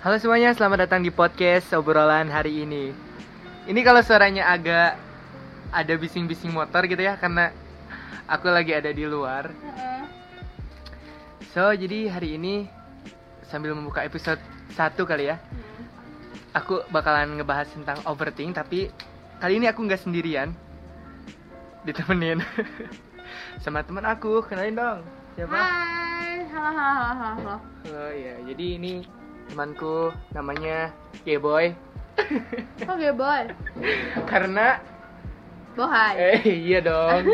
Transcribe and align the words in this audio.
Halo 0.00 0.16
semuanya, 0.16 0.56
selamat 0.56 0.88
datang 0.88 1.04
di 1.04 1.12
podcast 1.12 1.76
obrolan 1.76 2.32
hari 2.32 2.64
ini. 2.64 2.88
Ini 3.68 3.80
kalau 3.84 4.00
suaranya 4.00 4.48
agak 4.48 4.96
ada 5.68 5.92
bising-bising 5.92 6.56
motor 6.56 6.88
gitu 6.88 7.04
ya, 7.04 7.20
karena 7.20 7.52
aku 8.24 8.48
lagi 8.48 8.72
ada 8.72 8.88
di 8.96 9.04
luar. 9.04 9.52
So, 11.52 11.68
jadi 11.76 12.08
hari 12.08 12.40
ini 12.40 12.64
sambil 13.44 13.76
membuka 13.76 14.00
episode 14.00 14.40
1 14.72 14.96
kali 15.04 15.28
ya, 15.28 15.36
aku 16.56 16.80
bakalan 16.88 17.36
ngebahas 17.36 17.68
tentang 17.68 18.00
overthink, 18.08 18.56
tapi 18.56 18.88
kali 19.36 19.60
ini 19.60 19.68
aku 19.68 19.84
nggak 19.84 20.00
sendirian, 20.00 20.56
ditemenin 21.84 22.40
sama 23.68 23.84
teman 23.84 24.08
aku. 24.08 24.40
Kenalin 24.48 24.80
dong, 24.80 24.98
siapa? 25.36 25.60
Hai, 25.60 26.48
halo 26.48 26.70
halo 26.72 26.88
halo 26.88 27.04
halo, 27.04 27.36
halo. 27.36 27.56
Oh 27.92 28.12
iya, 28.16 28.40
jadi 28.48 28.80
ini 28.80 29.19
temanku 29.50 30.14
namanya 30.30 30.94
Boy. 31.26 31.74
Kok 32.80 32.94
gak 33.00 33.14
boy? 33.18 33.42
Karena 34.24 34.78
Bohai. 35.74 36.14
eh 36.18 36.40
iya 36.46 36.78
dong. 36.82 37.26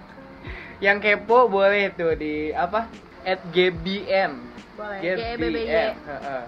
Yang 0.84 0.98
kepo 1.02 1.48
boleh 1.48 1.90
tuh 1.94 2.14
di 2.14 2.52
apa? 2.52 2.86
At 3.26 3.40
GBM. 3.50 4.38
Boleh. 4.76 4.98
GBBY. 5.02 5.66
Heeh, 5.96 6.42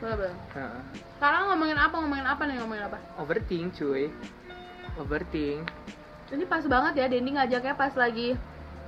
Boleh 0.00 0.14
boleh. 0.16 0.34
heeh. 0.56 0.80
Sekarang 1.16 1.42
ngomongin 1.52 1.78
apa? 1.78 1.94
Ngomongin 2.00 2.26
apa 2.26 2.42
nih? 2.48 2.56
Ngomongin 2.58 2.84
apa? 2.88 2.98
Overthink 3.20 3.76
cuy. 3.76 4.08
Overthink. 4.96 5.68
Ini 6.32 6.44
pas 6.48 6.64
banget 6.66 6.92
ya, 6.98 7.06
Dendi 7.06 7.30
ngajaknya 7.36 7.74
pas 7.76 7.92
lagi 7.94 8.34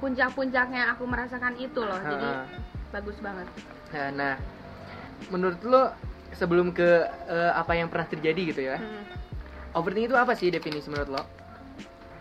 puncak-puncaknya 0.02 0.96
aku 0.96 1.05
merasakan 1.07 1.55
itu 1.60 1.80
loh. 1.85 2.01
Jadi 2.01 2.29
bagus 2.90 3.16
banget. 3.23 3.46
Nah, 3.95 4.09
nah, 4.10 4.35
menurut 5.28 5.60
lo 5.62 5.82
sebelum 6.32 6.70
ke 6.70 6.88
eh, 7.26 7.52
apa 7.52 7.72
yang 7.72 7.88
pernah 7.88 8.06
terjadi 8.06 8.42
gitu 8.50 8.62
ya? 8.64 8.76
Hmm. 8.76 9.04
Overthink 9.72 10.09
itu 10.09 10.16
apa 10.16 10.32
sih 10.32 10.48
definisi 10.48 10.88
menurut 10.88 11.10
lo? 11.10 11.22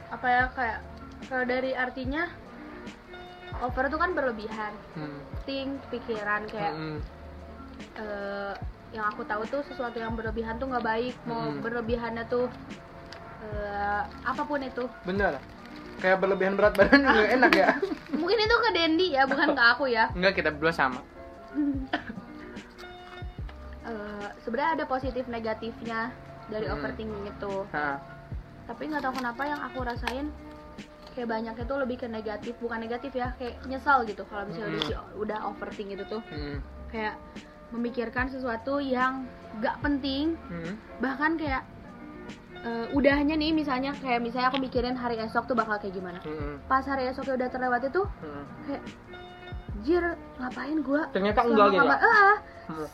Apa 0.10 0.28
ya 0.28 0.44
kayak 0.52 0.80
kalau 1.26 1.44
dari 1.44 1.72
artinya 1.72 2.28
over 3.60 3.88
itu 3.88 3.96
kan 3.96 4.12
berlebihan. 4.12 4.74
Hmm. 4.94 5.20
Think, 5.46 5.80
pikiran 5.88 6.48
kayak 6.48 6.74
Mm-mm. 6.74 6.98
eh, 7.96 8.54
yang 8.92 9.06
aku 9.08 9.24
tahu 9.24 9.44
tuh 9.46 9.62
sesuatu 9.64 9.96
yang 9.96 10.16
berlebihan 10.16 10.56
tuh 10.56 10.68
nggak 10.68 10.84
baik. 10.84 11.16
Mau 11.24 11.52
Hmm. 11.52 11.60
berlebihannya 11.60 12.26
tuh 12.26 12.48
eh, 13.42 14.02
apa 14.04 14.42
pun 14.42 14.60
itu. 14.60 14.88
Bener. 15.04 15.38
Kayak 15.96 16.20
berlebihan 16.20 16.60
berat 16.60 16.76
badan 16.76 17.04
juga 17.04 17.24
enak 17.36 17.52
ya? 17.54 17.70
Mungkin 18.12 18.38
itu 18.38 18.56
ke 18.58 18.70
Dendi 18.74 19.08
ya, 19.14 19.24
bukan 19.24 19.54
ke 19.54 19.64
aku 19.64 19.86
ya. 19.88 20.12
Enggak, 20.12 20.36
kita 20.36 20.50
berdua 20.52 20.72
sama. 20.72 21.00
Sebenarnya 24.38 24.72
ada 24.74 24.86
positif 24.86 25.24
negatifnya 25.26 26.10
dari 26.46 26.66
Hmm. 26.66 26.78
overthinking 26.78 27.26
itu 27.28 27.54
Hah. 27.70 27.98
tapi 28.66 28.82
nggak 28.86 29.02
tahu 29.02 29.14
kenapa 29.16 29.42
yang 29.44 29.62
aku 29.62 29.80
rasain 29.82 30.30
kayak 31.12 31.26
banyak 31.28 31.56
itu 31.56 31.74
lebih 31.76 31.98
ke 31.98 32.08
negatif 32.08 32.54
bukan 32.60 32.78
negatif 32.78 33.12
ya 33.12 33.34
kayak 33.34 33.62
nyesal 33.66 34.04
gitu 34.04 34.26
kalau 34.26 34.46
misalnya 34.46 34.74
Hmm. 34.74 34.84
udah, 34.84 35.02
udah 35.16 35.40
overthink 35.48 35.90
itu 35.92 36.06
tuh 36.06 36.22
Hmm. 36.28 36.60
kayak 36.88 37.16
memikirkan 37.68 38.28
sesuatu 38.28 38.78
yang 38.78 39.26
gak 39.58 39.80
penting 39.80 40.38
Hmm. 40.48 40.78
bahkan 41.00 41.34
kayak 41.34 41.64
eh, 42.62 42.88
udahnya 42.92 43.34
nih 43.34 43.54
misalnya 43.54 43.94
kayak 43.96 44.20
misalnya 44.20 44.50
aku 44.50 44.58
mikirin 44.58 44.94
hari 44.94 45.18
esok 45.20 45.46
tuh 45.46 45.54
bakal 45.54 45.78
kayak 45.78 45.94
gimana 45.94 46.18
Hmm. 46.20 46.58
pas 46.66 46.82
hari 46.82 47.06
esoknya 47.06 47.38
udah 47.38 47.50
terlewati 47.50 47.88
tuh 47.90 48.10
Hmm. 48.20 48.44
kayak 48.66 48.84
jir 49.82 50.04
ngapain 50.36 50.82
gua 50.82 51.06
Ternyata 51.10 51.42
enggak 51.42 51.68
gitu. 51.72 51.86
Eh, 51.86 51.96
Hmm. 51.96 52.38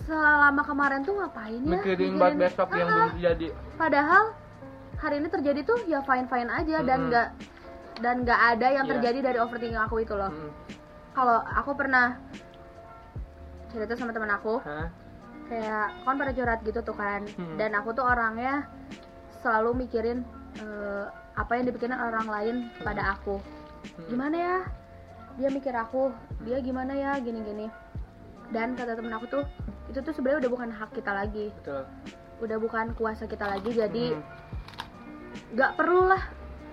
Selama 0.04 0.62
kemarin 0.62 1.02
tuh 1.02 1.16
ngapain 1.16 1.60
ya 1.60 1.72
Mikirin 1.74 2.14
buat 2.16 2.34
besok 2.36 2.68
yang 2.72 2.88
Ah, 2.88 2.94
belum 2.94 3.10
terjadi. 3.16 3.48
padahal 3.76 4.24
hari 4.98 5.16
ini 5.18 5.28
terjadi 5.28 5.62
tuh 5.64 5.80
ya 5.86 6.00
fine 6.02 6.28
fine 6.28 6.50
aja 6.50 6.78
dan 6.82 7.00
Mm-mm. 7.00 7.10
nggak 7.10 7.28
dan 8.00 8.16
nggak 8.22 8.42
ada 8.50 8.68
yang 8.70 8.86
Iya. 8.86 8.92
terjadi 8.94 9.20
dari 9.24 9.38
overthinking 9.38 9.80
aku 9.80 9.96
itu 10.00 10.14
loh 10.14 10.28
Hmm. 10.28 10.52
kalau 11.12 11.38
aku 11.42 11.72
pernah 11.74 12.20
cerita 13.68 13.96
sama 13.96 14.12
teman 14.12 14.30
aku 14.30 14.60
Hah? 14.60 14.88
kayak 15.48 15.88
kan 16.02 16.16
pada 16.16 16.32
curhat 16.32 16.60
gitu 16.62 16.80
tuh 16.82 16.94
kan 16.94 17.24
Hmm. 17.32 17.56
dan 17.56 17.72
aku 17.74 17.92
tuh 17.92 18.04
orangnya 18.04 18.68
selalu 19.40 19.74
mikirin 19.80 20.22
eh, 20.54 21.06
apa 21.34 21.52
yang 21.56 21.66
dipikirin 21.66 21.96
orang 21.96 22.28
lain 22.28 22.56
pada 22.78 23.16
aku 23.16 23.40
Hmm. 23.96 24.08
gimana 24.08 24.36
ya 24.36 24.58
dia 25.34 25.50
mikir 25.50 25.72
aku 25.72 26.12
dia 26.42 26.60
gimana 26.60 26.92
ya 26.92 27.16
gini 27.18 27.40
gini 27.42 27.68
dan 28.52 28.76
kata 28.76 28.94
temen 28.94 29.12
aku 29.12 29.28
tuh 29.28 29.44
itu 29.88 30.00
tuh 30.00 30.12
sebenarnya 30.12 30.48
udah 30.48 30.52
bukan 30.52 30.70
hak 30.70 30.90
kita 30.92 31.12
lagi 31.12 31.48
Betul. 31.58 31.84
udah 32.40 32.58
bukan 32.60 32.86
kuasa 32.94 33.26
kita 33.26 33.46
lagi 33.46 33.72
jadi 33.72 34.06
Hmm. 34.14 34.24
nggak 35.52 35.72
perlu 35.76 36.08
lah 36.08 36.24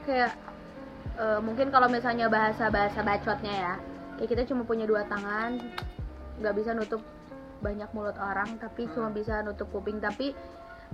kayak 0.02 0.32
eh, 1.14 1.40
mungkin 1.40 1.68
kalau 1.68 1.86
misalnya 1.86 2.26
bahasa 2.26 2.68
bahasa 2.68 3.02
bacotnya 3.02 3.54
ya 3.54 3.74
ya 4.18 4.26
kita 4.26 4.42
cuma 4.44 4.62
punya 4.62 4.82
dua 4.82 5.02
tangan 5.04 5.58
nggak 6.38 6.54
bisa 6.54 6.74
nutup 6.74 7.02
banyak 7.58 7.90
mulut 7.90 8.14
orang 8.14 8.54
tapi 8.56 8.86
Hmm. 8.86 8.92
cuma 8.92 9.08
bisa 9.10 9.42
nutup 9.42 9.66
kuping 9.70 9.98
tapi 9.98 10.34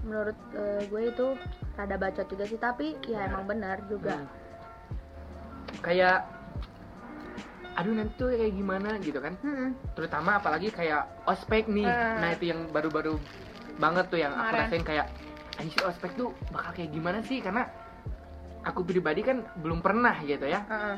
menurut 0.03 0.37
eh, 0.53 0.85
gue 0.85 1.03
itu 1.07 1.27
rada 1.75 1.97
bacot 1.97 2.27
juga 2.27 2.45
sih 2.45 2.57
tapi 2.57 2.97
ya 3.05 3.21
Benar. 3.21 3.29
emang 3.31 3.45
benar 3.47 3.77
juga 3.87 4.17
Hmm. 4.17 4.43
Kayak 5.81 6.25
aduh 7.75 7.93
nanti 7.93 8.15
tuh 8.15 8.29
kayak 8.31 8.55
gimana 8.55 8.91
gitu 8.99 9.19
kan 9.19 9.35
Mm-mm. 9.41 9.75
terutama 9.93 10.39
apalagi 10.39 10.71
kayak 10.71 11.05
ospek 11.25 11.67
nih 11.67 11.85
Eh. 11.85 12.15
nah 12.19 12.29
itu 12.31 12.45
yang 12.47 12.71
baru-baru 12.71 13.19
banget 13.77 14.07
tuh 14.07 14.19
yang 14.19 14.31
aku 14.33 14.43
Kemarin. 14.45 14.61
rasain 14.63 14.85
kayak 14.85 15.07
anjir 15.55 15.83
ospek 15.83 16.11
tuh 16.15 16.31
bakal 16.49 16.71
kayak 16.73 16.91
gimana 16.91 17.19
sih 17.21 17.39
karena 17.39 17.67
aku 18.63 18.81
pribadi 18.81 19.21
kan 19.21 19.43
belum 19.59 19.79
pernah 19.79 20.15
gitu 20.21 20.45
ya 20.45 20.63
Uh-uh. 20.65 20.97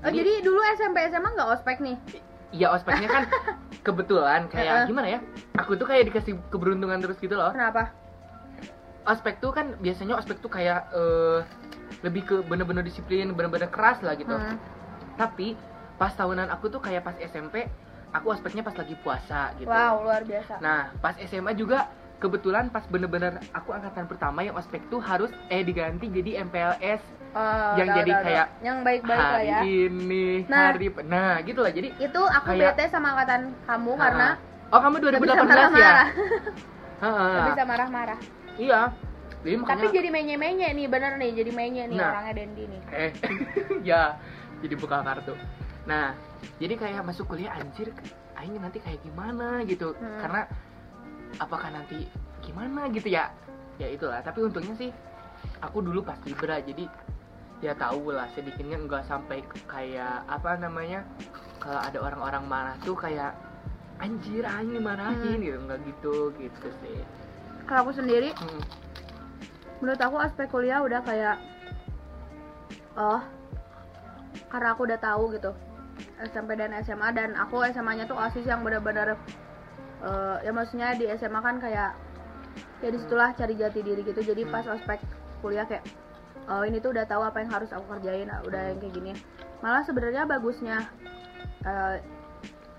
Oh, 0.00 0.08
jadi 0.08 0.40
dulu 0.40 0.56
SMP 0.74 1.04
SMA 1.06 1.28
nggak 1.30 1.50
ospek 1.54 1.78
nih 1.78 1.96
Iya 2.50 2.72
ospeknya 2.72 3.06
kan 3.06 3.24
kebetulan 3.86 4.50
kayak 4.50 4.74
Heeh. 4.82 4.86
gimana 4.88 5.06
ya? 5.06 5.20
Aku 5.54 5.78
tuh 5.78 5.86
kayak 5.86 6.10
dikasih 6.10 6.34
keberuntungan 6.50 6.98
terus 6.98 7.14
gitu 7.16 7.32
loh. 7.32 7.54
kenapa 7.54 7.94
Ospek 9.00 9.38
tuh 9.38 9.50
kan 9.50 9.78
biasanya 9.78 10.14
ospek 10.14 10.38
tuh 10.38 10.50
kayak 10.50 10.90
eh, 10.90 11.46
lebih 12.02 12.22
ke 12.22 12.36
bener-bener 12.42 12.82
disiplin, 12.82 13.30
bener-bener 13.32 13.66
keras 13.66 14.02
lah 14.02 14.12
gitu. 14.12 14.30
Hmm. 14.30 14.58
Tapi 15.14 15.54
pas 16.00 16.08
tahunan 16.10 16.48
aku 16.48 16.66
tuh 16.66 16.80
kayak 16.80 17.04
pas 17.04 17.12
SMP, 17.14 17.68
aku 18.10 18.32
ospeknya 18.32 18.64
pas 18.64 18.72
lagi 18.72 18.96
puasa 18.96 19.52
gitu. 19.54 19.68
wow 19.68 20.00
luar 20.00 20.24
biasa 20.24 20.56
Nah 20.58 20.88
pas 20.96 21.12
SMA 21.20 21.52
juga 21.52 21.92
kebetulan 22.16 22.68
pas 22.68 22.80
bener-bener 22.84 23.36
aku 23.52 23.70
angkatan 23.70 24.04
pertama 24.06 24.40
yang 24.40 24.56
ospek 24.56 24.80
tuh 24.88 24.96
harus 24.98 25.28
eh 25.46 25.60
diganti 25.60 26.08
jadi 26.08 26.40
MPLS 26.42 27.04
Oh, 27.30 27.78
yang 27.78 27.86
jadi 27.94 28.10
tahu. 28.10 28.24
kayak 28.26 28.46
yang 28.58 28.78
baik-baik 28.82 29.14
lah 29.14 29.30
hari 29.30 29.46
ya 29.46 29.60
ini, 29.62 30.42
Nah. 30.50 30.66
hari 30.66 30.90
nah 31.06 31.38
gitu 31.40 31.62
lah. 31.62 31.70
Jadi 31.70 31.94
itu 31.94 32.20
aku 32.26 32.48
Kayak- 32.50 32.74
bete 32.74 32.84
sama 32.90 33.14
angkatan 33.14 33.54
kamu 33.62 33.92
Ah, 33.92 33.98
karena 34.00 34.28
oh 34.66 34.80
kamu 34.82 34.94
nggak 34.98 35.04
2018 35.14 35.22
bisa 35.22 35.38
ya? 35.38 35.46
marah-marah 35.46 36.06
Heeh. 36.98 37.30
nggak 37.30 37.46
bisa 37.52 37.64
marah-marah 37.64 38.18
Iya. 38.58 38.80
Jadi 39.40 39.54
makanya 39.56 39.72
Tapi 39.78 39.86
jadi 39.94 40.08
menye-menye 40.10 40.68
nih, 40.74 40.86
bener 40.90 41.12
nih, 41.16 41.30
jadi 41.32 41.50
menye 41.54 41.82
nih 41.86 41.96
Nah. 41.96 42.10
orangnya 42.10 42.34
Dendi 42.34 42.64
nih. 42.66 42.80
eh 42.90 43.10
ya 43.94 44.02
jadi 44.58 44.74
buka 44.74 44.96
kartu. 44.98 45.34
Nah, 45.90 46.14
jadi 46.62 46.78
kayak 46.78 47.02
masuk 47.02 47.34
kuliah 47.34 47.50
anjir 47.58 47.90
aing 48.38 48.62
nanti 48.62 48.78
kayak 48.78 49.02
gimana 49.02 49.66
gitu. 49.66 49.90
Hmm. 49.98 50.22
Karena 50.22 50.46
apakah 51.42 51.74
nanti 51.74 52.06
gimana 52.46 52.86
gitu 52.94 53.10
ya? 53.10 53.34
Ya 53.82 53.90
itulah, 53.90 54.22
tapi 54.22 54.46
untungnya 54.46 54.76
sih 54.78 54.94
aku 55.58 55.82
dulu 55.82 56.04
pas 56.04 56.20
Libra 56.22 56.62
jadi 56.62 56.86
ya 57.64 57.74
tahu 57.76 58.12
lah 58.14 58.28
sedikitnya 58.32 58.76
enggak 58.80 59.04
sampai 59.04 59.44
kayak 59.68 60.24
apa 60.28 60.56
namanya 60.56 61.04
kalau 61.60 61.80
ada 61.80 61.98
orang-orang 62.00 62.44
marah 62.48 62.76
tuh 62.80 62.96
kayak 62.96 63.36
anjir 64.00 64.44
aing 64.46 64.72
dimarahin 64.72 65.40
Hmm. 65.40 65.44
gitu 65.44 65.58
enggak 65.58 65.80
gitu 65.84 66.14
gitu 66.38 66.68
sih. 66.84 67.00
Kalau 67.66 67.88
aku 67.88 67.92
sendiri, 67.98 68.30
Hmm. 68.36 68.62
menurut 69.82 70.00
aku 70.00 70.16
aspek 70.22 70.46
kuliah 70.48 70.80
udah 70.80 71.00
kayak, 71.04 71.36
oh, 72.96 73.22
karena 74.50 74.68
aku 74.74 74.82
udah 74.88 74.98
tahu 74.98 75.36
gitu 75.36 75.52
SMP 76.20 76.56
dan 76.56 76.72
SMA 76.80 77.08
dan 77.12 77.34
aku 77.34 77.62
SMA-nya 77.70 78.04
tuh 78.04 78.16
osis 78.16 78.44
yang 78.44 78.60
benar-benar, 78.60 79.16
eh, 80.02 80.36
ya 80.44 80.52
maksudnya 80.52 80.94
di 80.94 81.06
SMA 81.14 81.40
kan 81.40 81.56
kayak, 81.58 81.96
ya 82.80 82.88
di 82.88 82.98
situlah 82.98 83.32
cari 83.34 83.54
jati 83.56 83.80
diri 83.80 84.02
gitu. 84.04 84.20
Jadi 84.20 84.42
Hmm. 84.44 84.52
pas 84.52 84.66
ospek 84.66 85.00
kuliah 85.40 85.64
kayak, 85.64 85.84
oh 86.48 86.62
ini 86.64 86.78
tuh 86.78 86.92
udah 86.92 87.04
tahu 87.04 87.22
apa 87.22 87.40
yang 87.40 87.50
harus 87.52 87.70
aku 87.70 87.84
kerjain, 87.96 88.28
udah 88.44 88.62
yang 88.74 88.78
kayak 88.78 88.94
gini. 88.94 89.12
Malah 89.60 89.84
sebenarnya 89.84 90.24
bagusnya, 90.24 90.88
eh, 91.64 91.96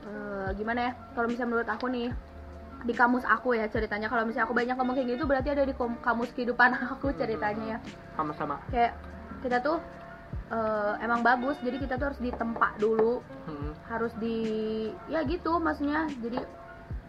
eh, 0.06 0.50
gimana 0.57 0.79
ya? 0.89 0.91
Kalau 1.13 1.27
misalnya 1.29 1.50
menurut 1.50 1.69
aku 1.69 1.85
nih, 1.89 2.09
di 2.81 2.94
kamus 2.97 3.21
aku 3.29 3.53
ya 3.53 3.69
ceritanya 3.69 4.09
kalau 4.09 4.25
misalnya 4.25 4.50
aku 4.50 4.57
banyak 4.57 4.73
ngomong 4.73 4.97
kayak 4.97 5.13
gitu 5.13 5.29
berarti 5.29 5.53
ada 5.53 5.69
di 5.69 5.73
kamus 5.77 6.33
kehidupan 6.33 6.73
aku 6.97 7.13
ceritanya 7.13 7.77
ya 7.77 7.79
Sama-sama. 8.18 8.57
kayak 8.73 8.97
kita 9.45 9.62
tuh 9.62 9.77
eh, 10.51 10.94
emang 11.00 11.21
bagus 11.21 11.56
jadi 11.59 11.77
kita 11.77 11.95
tuh 11.95 12.12
harus 12.12 12.19
ditempa 12.19 12.75
dulu 12.77 13.24
Hmm. 13.42 13.71
harus 13.88 14.13
di 14.15 14.38
ya 15.07 15.24
gitu 15.24 15.57
maksudnya 15.57 16.06
jadi 16.18 16.44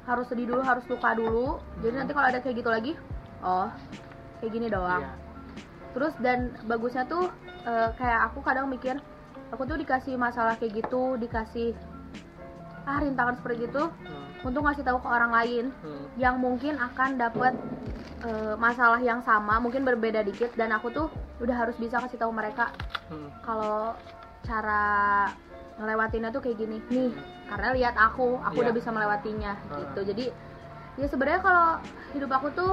harus 0.03 0.27
sedih 0.27 0.49
dulu 0.49 0.63
harus 0.63 0.83
luka 0.87 1.11
dulu 1.13 1.59
jadi 1.79 1.93
Hmm. 1.93 2.01
nanti 2.01 2.13
kalau 2.13 2.27
ada 2.27 2.39
kayak 2.39 2.57
gitu 2.57 2.71
lagi 2.71 2.93
oh 3.41 3.69
kayak 4.39 4.51
gini 4.51 4.67
doang 4.67 5.03
Iya. 5.03 5.13
terus 5.93 6.15
dan 6.19 6.39
bagusnya 6.65 7.05
tuh 7.05 7.29
eh, 7.63 7.91
kayak 7.95 8.21
aku 8.29 8.39
kadang 8.41 8.67
mikir 8.67 8.99
aku 9.51 9.63
tuh 9.65 9.77
dikasih 9.77 10.17
masalah 10.17 10.57
kayak 10.57 10.81
gitu 10.81 11.15
dikasih 11.17 11.75
ah 12.83 12.99
rintangan 12.99 13.37
seperti 13.37 13.67
gitu 13.67 13.91
Hmm. 13.91 14.27
untuk 14.43 14.63
ngasih 14.63 14.83
tahu 14.83 14.99
ke 14.99 15.09
orang 15.09 15.31
lain 15.31 15.65
Hmm. 15.79 16.05
yang 16.17 16.39
mungkin 16.39 16.75
akan 16.75 17.15
dapat 17.17 17.55
eh, 18.23 18.55
masalah 18.57 18.99
yang 18.99 19.21
sama 19.21 19.59
mungkin 19.59 19.83
berbeda 19.83 20.23
dikit 20.23 20.55
dan 20.55 20.71
aku 20.71 20.89
tuh 20.89 21.07
udah 21.39 21.57
harus 21.57 21.75
bisa 21.75 21.99
kasih 21.99 22.17
tahu 22.17 22.31
mereka 22.31 22.71
Hmm. 23.07 23.29
kalau 23.41 23.93
cara 24.43 25.27
ngelewatinnya 25.75 26.31
tuh 26.31 26.41
kayak 26.41 26.57
gini 26.57 26.79
nih 26.89 27.11
Hmm. 27.11 27.23
karena 27.49 27.69
lihat 27.73 27.95
aku 27.95 28.39
aku 28.39 28.57
Iya. 28.57 28.65
udah 28.65 28.75
bisa 28.75 28.89
melewatinya 28.89 29.53
Ah. 29.65 29.77
gitu 29.77 30.01
jadi 30.07 30.27
ya 30.95 31.07
sebenarnya 31.07 31.41
kalau 31.41 31.67
hidup 32.13 32.31
aku 32.31 32.49
tuh 32.53 32.73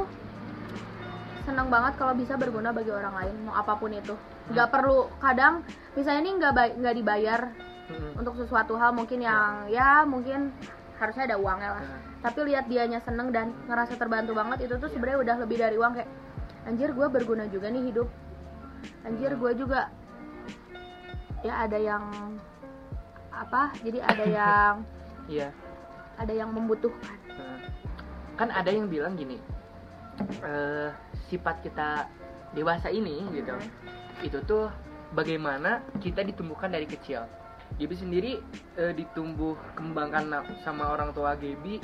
senang 1.41 1.67
banget 1.67 1.93
kalau 1.95 2.13
bisa 2.13 2.35
berguna 2.35 2.69
bagi 2.69 2.91
orang 2.91 3.15
lain 3.15 3.35
mau 3.41 3.55
apa 3.55 3.73
pun 3.73 3.89
itu 3.89 4.13
nggak 4.49 4.69
perlu 4.69 5.09
kadang 5.17 5.65
misalnya 5.91 6.21
ini 6.21 6.31
nggak 6.37 6.51
nggak 6.77 6.95
dibayar 6.95 7.41
Hmm. 7.89 8.21
untuk 8.21 8.37
sesuatu 8.37 8.77
hal 8.77 8.93
mungkin 8.93 9.17
yang 9.19 9.65
ya 9.67 10.05
mungkin 10.05 10.53
harusnya 10.95 11.25
ada 11.25 11.37
uangnya 11.37 11.69
lah 11.73 11.81
Nah, 11.81 12.01
tapi 12.19 12.39
lihat 12.51 12.67
dianya 12.67 12.99
seneng 12.99 13.31
dan 13.31 13.55
ngerasa 13.67 13.95
terbantu 13.95 14.35
banget 14.35 14.67
itu 14.67 14.75
tuh 14.75 14.91
sebenarnya 14.91 15.19
udah 15.23 15.35
lebih 15.39 15.57
dari 15.59 15.75
uang 15.79 15.93
kayak 15.95 16.09
anjir 16.67 16.91
gue 16.91 17.07
berguna 17.07 17.47
juga 17.47 17.71
nih 17.71 17.83
hidup. 17.91 18.07
Anjir 19.07 19.35
gue 19.39 19.51
juga 19.55 19.87
ya 21.39 21.63
ada 21.63 21.79
yang 21.79 22.03
apa 23.31 23.71
jadi 23.79 24.03
ada 24.03 24.25
yang 24.39 24.73
Iya. 25.29 25.49
ada 26.19 26.33
yang 26.35 26.51
membutuhkan. 26.51 27.15
Kan 28.35 28.49
ada 28.51 28.67
yang 28.71 28.91
bilang 28.91 29.15
gini 29.15 29.39
eh 30.43 30.91
sifat 31.31 31.63
kita 31.63 32.03
dewasa 32.51 32.91
ini 32.91 33.23
gitu 33.31 33.55
itu 34.19 34.35
tuh 34.43 34.67
bagaimana 35.15 35.79
kita 36.03 36.27
ditumbuhkan 36.27 36.67
dari 36.75 36.83
kecil. 36.83 37.23
Gaby 37.79 37.95
sendiri 37.95 38.31
eh, 38.75 38.91
ditumbuh 38.91 39.55
kembangkan 39.77 40.43
sama 40.59 40.91
orang 40.91 41.15
tua 41.15 41.39
Gaby 41.39 41.79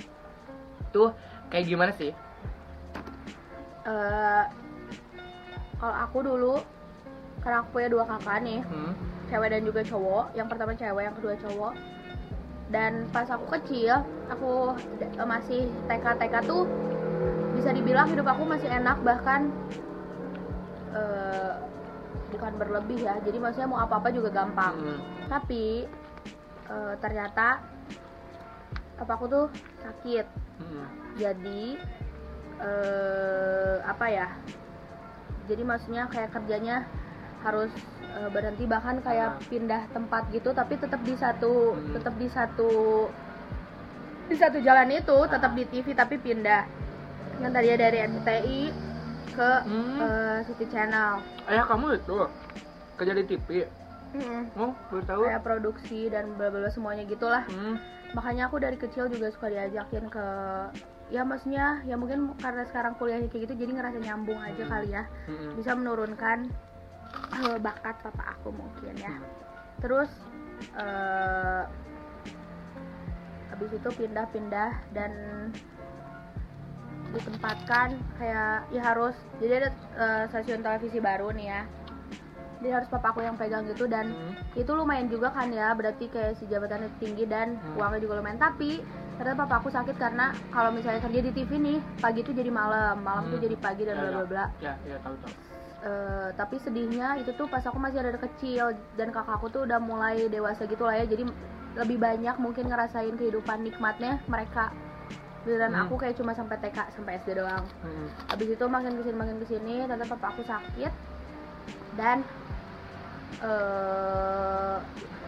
tuh 0.96 1.12
kayak 1.52 1.68
gimana 1.68 1.92
sih? 2.00 2.16
Eh, 3.86 4.44
kalau 5.76 5.96
aku 6.08 6.18
dulu 6.24 6.56
karena 7.44 7.62
aku 7.62 7.70
punya 7.78 7.90
dua 7.92 8.04
kakak 8.10 8.42
nih 8.42 8.60
hmm? 8.66 8.94
cewek 9.30 9.50
dan 9.54 9.62
juga 9.62 9.82
cowok 9.86 10.26
yang 10.34 10.48
pertama 10.48 10.72
cewek 10.74 11.04
yang 11.04 11.16
kedua 11.20 11.36
cowok. 11.44 11.74
Dan 12.66 13.06
pas 13.14 13.30
aku 13.30 13.46
kecil 13.60 14.02
aku 14.26 14.74
masih 15.22 15.70
TK 15.86 16.06
TK 16.18 16.36
tuh 16.50 16.66
bisa 17.54 17.70
dibilang 17.70 18.10
hidup 18.10 18.26
aku 18.26 18.42
masih 18.42 18.66
enak 18.72 18.98
bahkan 19.06 19.54
eh, 20.96 21.54
bukan 22.34 22.54
berlebih 22.58 23.06
ya. 23.06 23.22
Jadi 23.22 23.38
maksudnya 23.38 23.70
mau 23.70 23.84
apa 23.84 24.02
apa 24.02 24.10
juga 24.10 24.32
gampang. 24.32 24.74
Hmm. 24.82 25.00
tapi 25.30 25.86
eh, 26.72 26.94
ternyata 27.04 27.62
apa 28.96 29.12
aku 29.12 29.26
tuh 29.28 29.46
sakit 29.84 30.45
Hmm. 30.56 30.88
jadi 31.16 31.64
eh 32.58 33.78
apa 33.84 34.06
ya 34.08 34.28
jadi 35.46 35.62
maksudnya 35.62 36.08
kayak 36.08 36.32
kerjanya 36.32 36.88
harus 37.42 37.70
eh, 38.10 38.30
berhenti 38.32 38.66
bahkan 38.66 38.98
kayak 39.00 39.36
Ah. 39.36 39.44
pindah 39.46 39.86
tempat 39.92 40.24
gitu 40.32 40.50
tapi 40.52 40.74
tetap 40.76 41.02
di 41.02 41.14
satu 41.14 41.76
Hmm. 41.76 41.94
tetap 41.94 42.14
di 42.16 42.28
satu 42.28 42.70
di 44.26 44.36
satu 44.36 44.58
jalan 44.58 44.90
itu 44.90 45.18
tetap 45.28 45.52
di 45.54 45.64
TV 45.64 45.94
tapi 45.94 46.18
pindah 46.18 46.66
yang 47.38 47.52
tadinya 47.52 47.78
dari 47.78 47.98
RCTI 48.02 48.62
ke 49.30 49.52
Hmm. 49.62 50.00
eh, 50.00 50.38
City 50.48 50.66
Channel 50.66 51.20
ayah 51.46 51.66
kamu 51.66 51.86
itu 51.94 52.18
kerja 52.96 53.14
di 53.14 53.24
TV 53.26 53.48
Mm-mm. 54.16 54.44
oh 54.56 54.72
baru 54.90 55.04
tahu 55.04 55.22
kayak 55.28 55.44
produksi 55.44 56.08
dan 56.08 56.32
bla 56.34 56.48
bla 56.48 56.64
bla 56.64 56.72
semuanya 56.72 57.04
gitulah 57.04 57.44
hmm. 57.46 57.76
Makanya 58.16 58.48
aku 58.48 58.58
dari 58.58 58.80
kecil 58.80 59.12
juga 59.12 59.28
suka 59.28 59.52
diajakin 59.52 60.08
ke 60.08 60.26
ya 61.12 61.22
maksudnya 61.22 61.84
ya 61.84 62.00
mungkin 62.00 62.34
karena 62.40 62.64
sekarang 62.66 62.96
kuliahnya 62.96 63.28
kayak 63.28 63.46
gitu 63.46 63.54
jadi 63.60 63.72
ngerasa 63.76 63.98
nyambung 64.02 64.40
aja 64.40 64.64
Hmm. 64.64 64.72
kali 64.72 64.90
ya 64.90 65.04
Hmm. 65.28 65.52
bisa 65.54 65.72
menurunkan 65.76 66.38
eh, 67.36 67.58
bakat 67.60 67.96
papa 68.02 68.24
aku 68.34 68.56
mungkin 68.56 68.96
ya 68.96 69.12
Hmm. 69.12 69.28
terus 69.84 70.10
eh 70.80 71.64
habis 73.52 73.72
itu 73.72 73.90
pindah-pindah 73.92 74.72
dan 74.92 75.12
ditempatkan 77.12 77.96
kayak 78.18 78.68
ya 78.68 78.82
harus 78.82 79.16
jadi 79.38 79.64
ada 79.64 79.70
eh, 79.96 80.24
stasiun 80.28 80.60
televisi 80.60 81.00
baru 81.00 81.32
nih 81.32 81.48
ya 81.48 81.62
jadi 82.58 82.72
harus 82.74 82.88
papa 82.88 83.10
aku 83.10 83.22
yang 83.22 83.36
pegang 83.36 83.66
gitu 83.66 83.86
dan 83.86 84.08
Hmm. 84.08 84.34
itu 84.54 84.72
lumayan 84.72 85.08
juga 85.08 85.30
kan 85.30 85.50
ya 85.50 85.72
berarti 85.72 86.08
kayak 86.08 86.36
si 86.36 86.46
jabatannya 86.46 86.88
tinggi 86.98 87.26
dan 87.26 87.56
Hmm. 87.56 87.76
uangnya 87.76 88.00
juga 88.00 88.20
lumayan 88.20 88.38
tapi 88.38 88.80
ternyata 89.16 89.40
papa 89.40 89.56
aku 89.58 89.70
sakit 89.70 89.96
karena 89.96 90.26
kalau 90.50 90.70
misalnya 90.70 91.00
kerja 91.00 91.20
di 91.22 91.32
TV 91.32 91.52
nih 91.56 91.78
pagi 91.98 92.20
itu 92.20 92.32
jadi 92.32 92.50
malam 92.50 93.00
malam 93.00 93.28
tuh 93.28 93.38
Hmm. 93.38 93.46
jadi 93.46 93.56
pagi 93.58 93.84
dan 93.84 93.96
Ya, 93.96 94.02
bla 94.02 94.08
ya. 94.08 94.14
bla 94.14 94.26
bla 94.26 94.46
ya 94.60 94.74
ya 94.86 94.98
tahu 95.00 95.16
tahu 95.20 95.34
Eh, 95.78 96.30
tapi 96.34 96.58
sedihnya 96.58 97.14
itu 97.16 97.30
tuh 97.32 97.46
pas 97.46 97.62
aku 97.62 97.78
masih 97.78 98.02
ada 98.02 98.18
kecil 98.18 98.74
dan 98.96 99.14
kakakku 99.14 99.54
tuh 99.54 99.70
udah 99.70 99.78
mulai 99.78 100.26
dewasa 100.26 100.66
gitu 100.66 100.82
lah 100.82 100.98
ya 100.98 101.06
jadi 101.06 101.30
lebih 101.76 102.02
banyak 102.02 102.34
mungkin 102.36 102.66
ngerasain 102.66 103.14
kehidupan 103.14 103.62
nikmatnya 103.62 104.18
mereka 104.26 104.74
dan 105.46 105.70
Hmm. 105.70 105.86
aku 105.86 105.94
kayak 105.96 106.18
cuma 106.18 106.34
sampai 106.34 106.58
TK 106.58 106.90
sampai 106.90 107.22
SD 107.22 107.38
doang 107.38 107.62
Hmm. 107.80 108.08
habis 108.26 108.50
itu 108.50 108.66
makin 108.66 108.98
ke 108.98 109.02
sini 109.04 109.14
makin 109.14 109.38
ke 109.38 109.46
sini 109.46 109.76
ternyata 109.86 110.10
papa 110.10 110.34
aku 110.34 110.42
sakit 110.44 110.90
dan 111.94 112.26
eh 113.42 114.76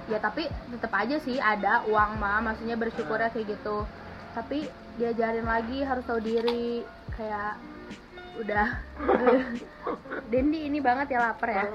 ya 0.07 0.18
tapi 0.24 0.48
tetap 0.71 0.92
aja 0.95 1.19
sih 1.19 1.36
ada 1.36 1.83
uang 1.83 2.15
mah 2.15 2.39
maksudnya 2.39 2.80
bersyukurnya 2.80 3.31
kayak 3.31 3.57
gitu. 3.57 3.83
Tapi 4.31 4.69
diajarin 4.95 5.44
lagi 5.44 5.83
harus 5.83 6.06
tahu 6.07 6.21
diri 6.24 6.86
kayak 7.15 7.59
udah. 8.39 8.68
Dendi 10.31 10.68
ini 10.68 10.80
banget 10.80 11.12
ya 11.12 11.19
lapar 11.31 11.50
ya. 11.51 11.65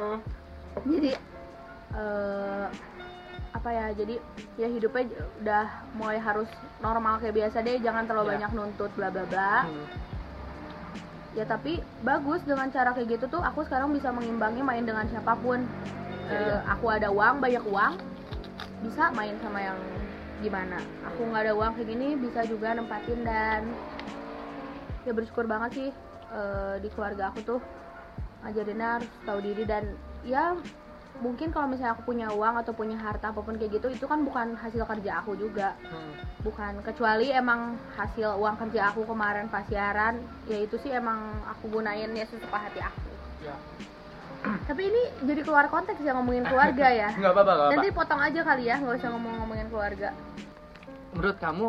Jadi 0.86 1.12
eh 1.92 2.66
apa 3.52 3.68
ya 3.68 3.92
jadi 3.92 4.16
ya 4.56 4.64
hidupnya 4.64 5.12
udah 5.44 5.66
mulai 5.92 6.16
harus 6.16 6.48
normal 6.80 7.20
kayak 7.20 7.36
biasa 7.36 7.60
deh 7.60 7.76
jangan 7.84 8.08
terlalu 8.08 8.32
Ya. 8.32 8.48
banyak 8.48 8.52
nuntut 8.56 8.90
bla 8.96 9.12
bla 9.12 9.28
bla. 9.28 9.68
Hmm. 9.68 9.86
Ya 11.32 11.44
tapi 11.44 11.76
bagus 12.00 12.44
dengan 12.44 12.68
cara 12.68 12.92
kayak 12.92 13.16
gitu 13.16 13.26
tuh 13.28 13.40
aku 13.40 13.64
sekarang 13.64 13.88
bisa 13.90 14.08
mengimbangi 14.08 14.60
main 14.60 14.84
dengan 14.84 15.08
siapa 15.08 15.32
pun 15.36 15.64
Iya, 16.22 16.32
Eh, 16.32 16.38
iya. 16.38 16.58
aku 16.70 16.86
ada 16.86 17.08
uang 17.10 17.42
banyak 17.42 17.64
uang 17.66 17.94
bisa 18.80 19.10
main 19.10 19.34
sama 19.38 19.58
yang 19.58 19.78
gimana 20.38 20.78
aku 21.02 21.22
nggak 21.24 21.42
ada 21.44 21.52
uang 21.52 21.72
kayak 21.74 21.88
gini 21.88 22.08
bisa 22.14 22.40
juga 22.44 22.72
nempatin 22.72 23.20
dan 23.22 23.62
ya 25.02 25.12
bersyukur 25.12 25.44
banget 25.44 25.70
sih 25.72 25.88
eh, 26.30 26.74
di 26.78 26.88
keluarga 26.90 27.30
aku 27.30 27.40
tuh 27.42 27.60
ngajarinnya 28.42 28.88
harus 28.98 29.10
tahu 29.22 29.38
diri 29.40 29.64
dan 29.64 29.84
ya 30.22 30.54
mungkin 31.20 31.52
kalau 31.52 31.68
misalnya 31.68 31.92
aku 31.92 32.08
punya 32.08 32.32
uang 32.32 32.56
atau 32.64 32.72
punya 32.72 32.96
harta 32.96 33.30
apa 33.30 33.44
pun 33.44 33.60
kayak 33.60 33.76
gitu 33.76 33.92
itu 33.92 34.06
kan 34.08 34.24
bukan 34.24 34.56
hasil 34.56 34.88
kerja 34.88 35.20
aku 35.20 35.36
juga. 35.36 35.76
Hmm. 35.84 36.14
bukan 36.42 36.82
kecuali 36.82 37.30
emang 37.30 37.78
hasil 37.94 38.34
uang 38.34 38.58
kerja 38.58 38.90
aku 38.90 39.06
kemarin 39.06 39.46
pas 39.46 39.62
siaran 39.70 40.18
ya 40.50 40.58
itu 40.58 40.74
sih 40.82 40.90
emang 40.90 41.22
aku 41.46 41.70
gunain 41.70 42.10
ya 42.10 42.24
sesuka 42.26 42.58
hati 42.58 42.82
aku. 42.82 43.10
Ya. 43.46 43.54
Tapi 44.68 44.82
ini 44.90 45.02
jadi 45.22 45.46
keluar 45.46 45.70
konteks 45.70 46.02
ya 46.02 46.18
ngomongin 46.18 46.42
keluarga 46.42 46.90
ya. 46.90 47.14
Nggak 47.20 47.32
apa-apa 47.36 47.52
apa 47.54 47.64
nanti 47.76 47.88
potong 47.94 48.18
aja 48.18 48.40
kali 48.42 48.62
ya 48.66 48.74
nggak 48.82 48.98
usah 48.98 49.10
ngomong-ngomongin 49.14 49.68
keluarga. 49.70 50.10
Menurut 51.14 51.36
kamu 51.38 51.66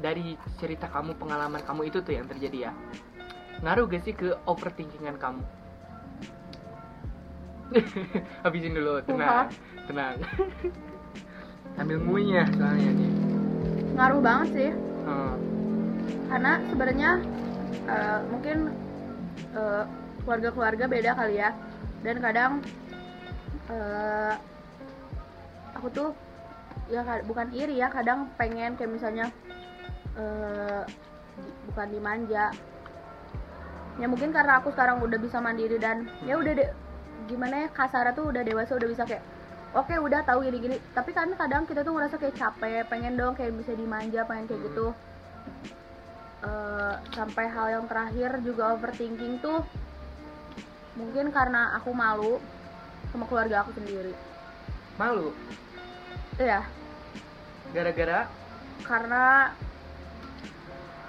dari 0.00 0.38
cerita 0.56 0.86
kamu 0.88 1.18
pengalaman 1.20 1.60
kamu 1.60 1.92
itu 1.92 1.98
tuh 2.00 2.16
yang 2.16 2.24
terjadi 2.24 2.70
ya? 2.70 2.72
Ngaruh 3.58 3.90
gak 3.90 4.06
sih 4.06 4.14
ke 4.14 4.38
overthinkingan 4.46 5.18
kamu 5.18 5.42
habisin 8.44 8.72
dulu 8.72 9.00
tenang 9.04 9.52
tenang. 9.86 10.16
Sambil 11.76 12.00
ngunyah 12.02 12.48
soalnya 12.58 12.90
nih. 12.90 13.10
Ngaruh 13.94 14.20
banget 14.22 14.48
sih. 14.54 14.70
Hmm. 15.08 15.36
karena 16.28 16.60
sebenarnya 16.68 17.10
eh, 17.88 18.20
mungkin 18.28 18.56
eh, 19.56 19.84
keluarga-keluarga 20.24 20.84
beda 20.84 21.16
kali 21.16 21.40
ya. 21.40 21.50
Dan 22.04 22.20
kadang 22.20 22.52
eh, 23.72 24.34
aku 25.72 25.88
tuh 25.88 26.08
ya 26.92 27.00
ka- 27.04 27.24
bukan 27.24 27.48
iri 27.52 27.80
ya 27.80 27.88
kadang 27.88 28.28
pengen 28.36 28.76
kayak 28.76 28.92
misalnya 28.92 29.32
di- 31.38 31.56
bukan 31.72 31.88
dimanja. 31.88 32.52
Ya 33.98 34.06
mungkin 34.06 34.30
karena 34.30 34.60
aku 34.60 34.70
sekarang 34.70 35.00
udah 35.00 35.18
bisa 35.18 35.40
mandiri 35.40 35.80
dan 35.80 36.06
ya 36.28 36.36
udah 36.36 36.52
deh 36.52 36.70
gimana 37.28 37.54
ya 37.64 37.68
kasarnya 37.68 38.16
tuh 38.16 38.32
udah 38.32 38.42
dewasa 38.42 38.72
udah 38.74 38.88
bisa 38.88 39.04
kayak 39.04 39.22
oke 39.76 39.92
udah 39.92 40.24
tahu 40.24 40.48
gini 40.48 40.58
gini 40.64 40.76
tapi 40.96 41.12
kan 41.12 41.28
kadang 41.36 41.68
kita 41.68 41.84
tuh 41.84 41.92
ngerasa 41.92 42.16
kayak 42.16 42.36
capek 42.40 42.88
pengen 42.88 43.20
dong 43.20 43.36
kayak 43.36 43.52
bisa 43.52 43.76
dimanja 43.76 44.24
pengen 44.24 44.48
kayak 44.48 44.62
gitu. 44.72 44.96
Eh, 46.38 46.94
sampai 47.18 47.50
hal 47.50 47.66
yang 47.66 47.84
terakhir 47.90 48.38
juga 48.46 48.70
overthinking 48.78 49.42
tuh 49.42 49.66
mungkin 50.94 51.34
karena 51.34 51.74
aku 51.78 51.90
malu 51.90 52.38
sama 53.10 53.26
keluarga 53.26 53.66
aku 53.66 53.74
sendiri. 53.74 54.14
Malu? 54.94 55.34
Iya. 56.38 56.62
Gara-gara? 57.74 58.30
Karena 58.86 59.50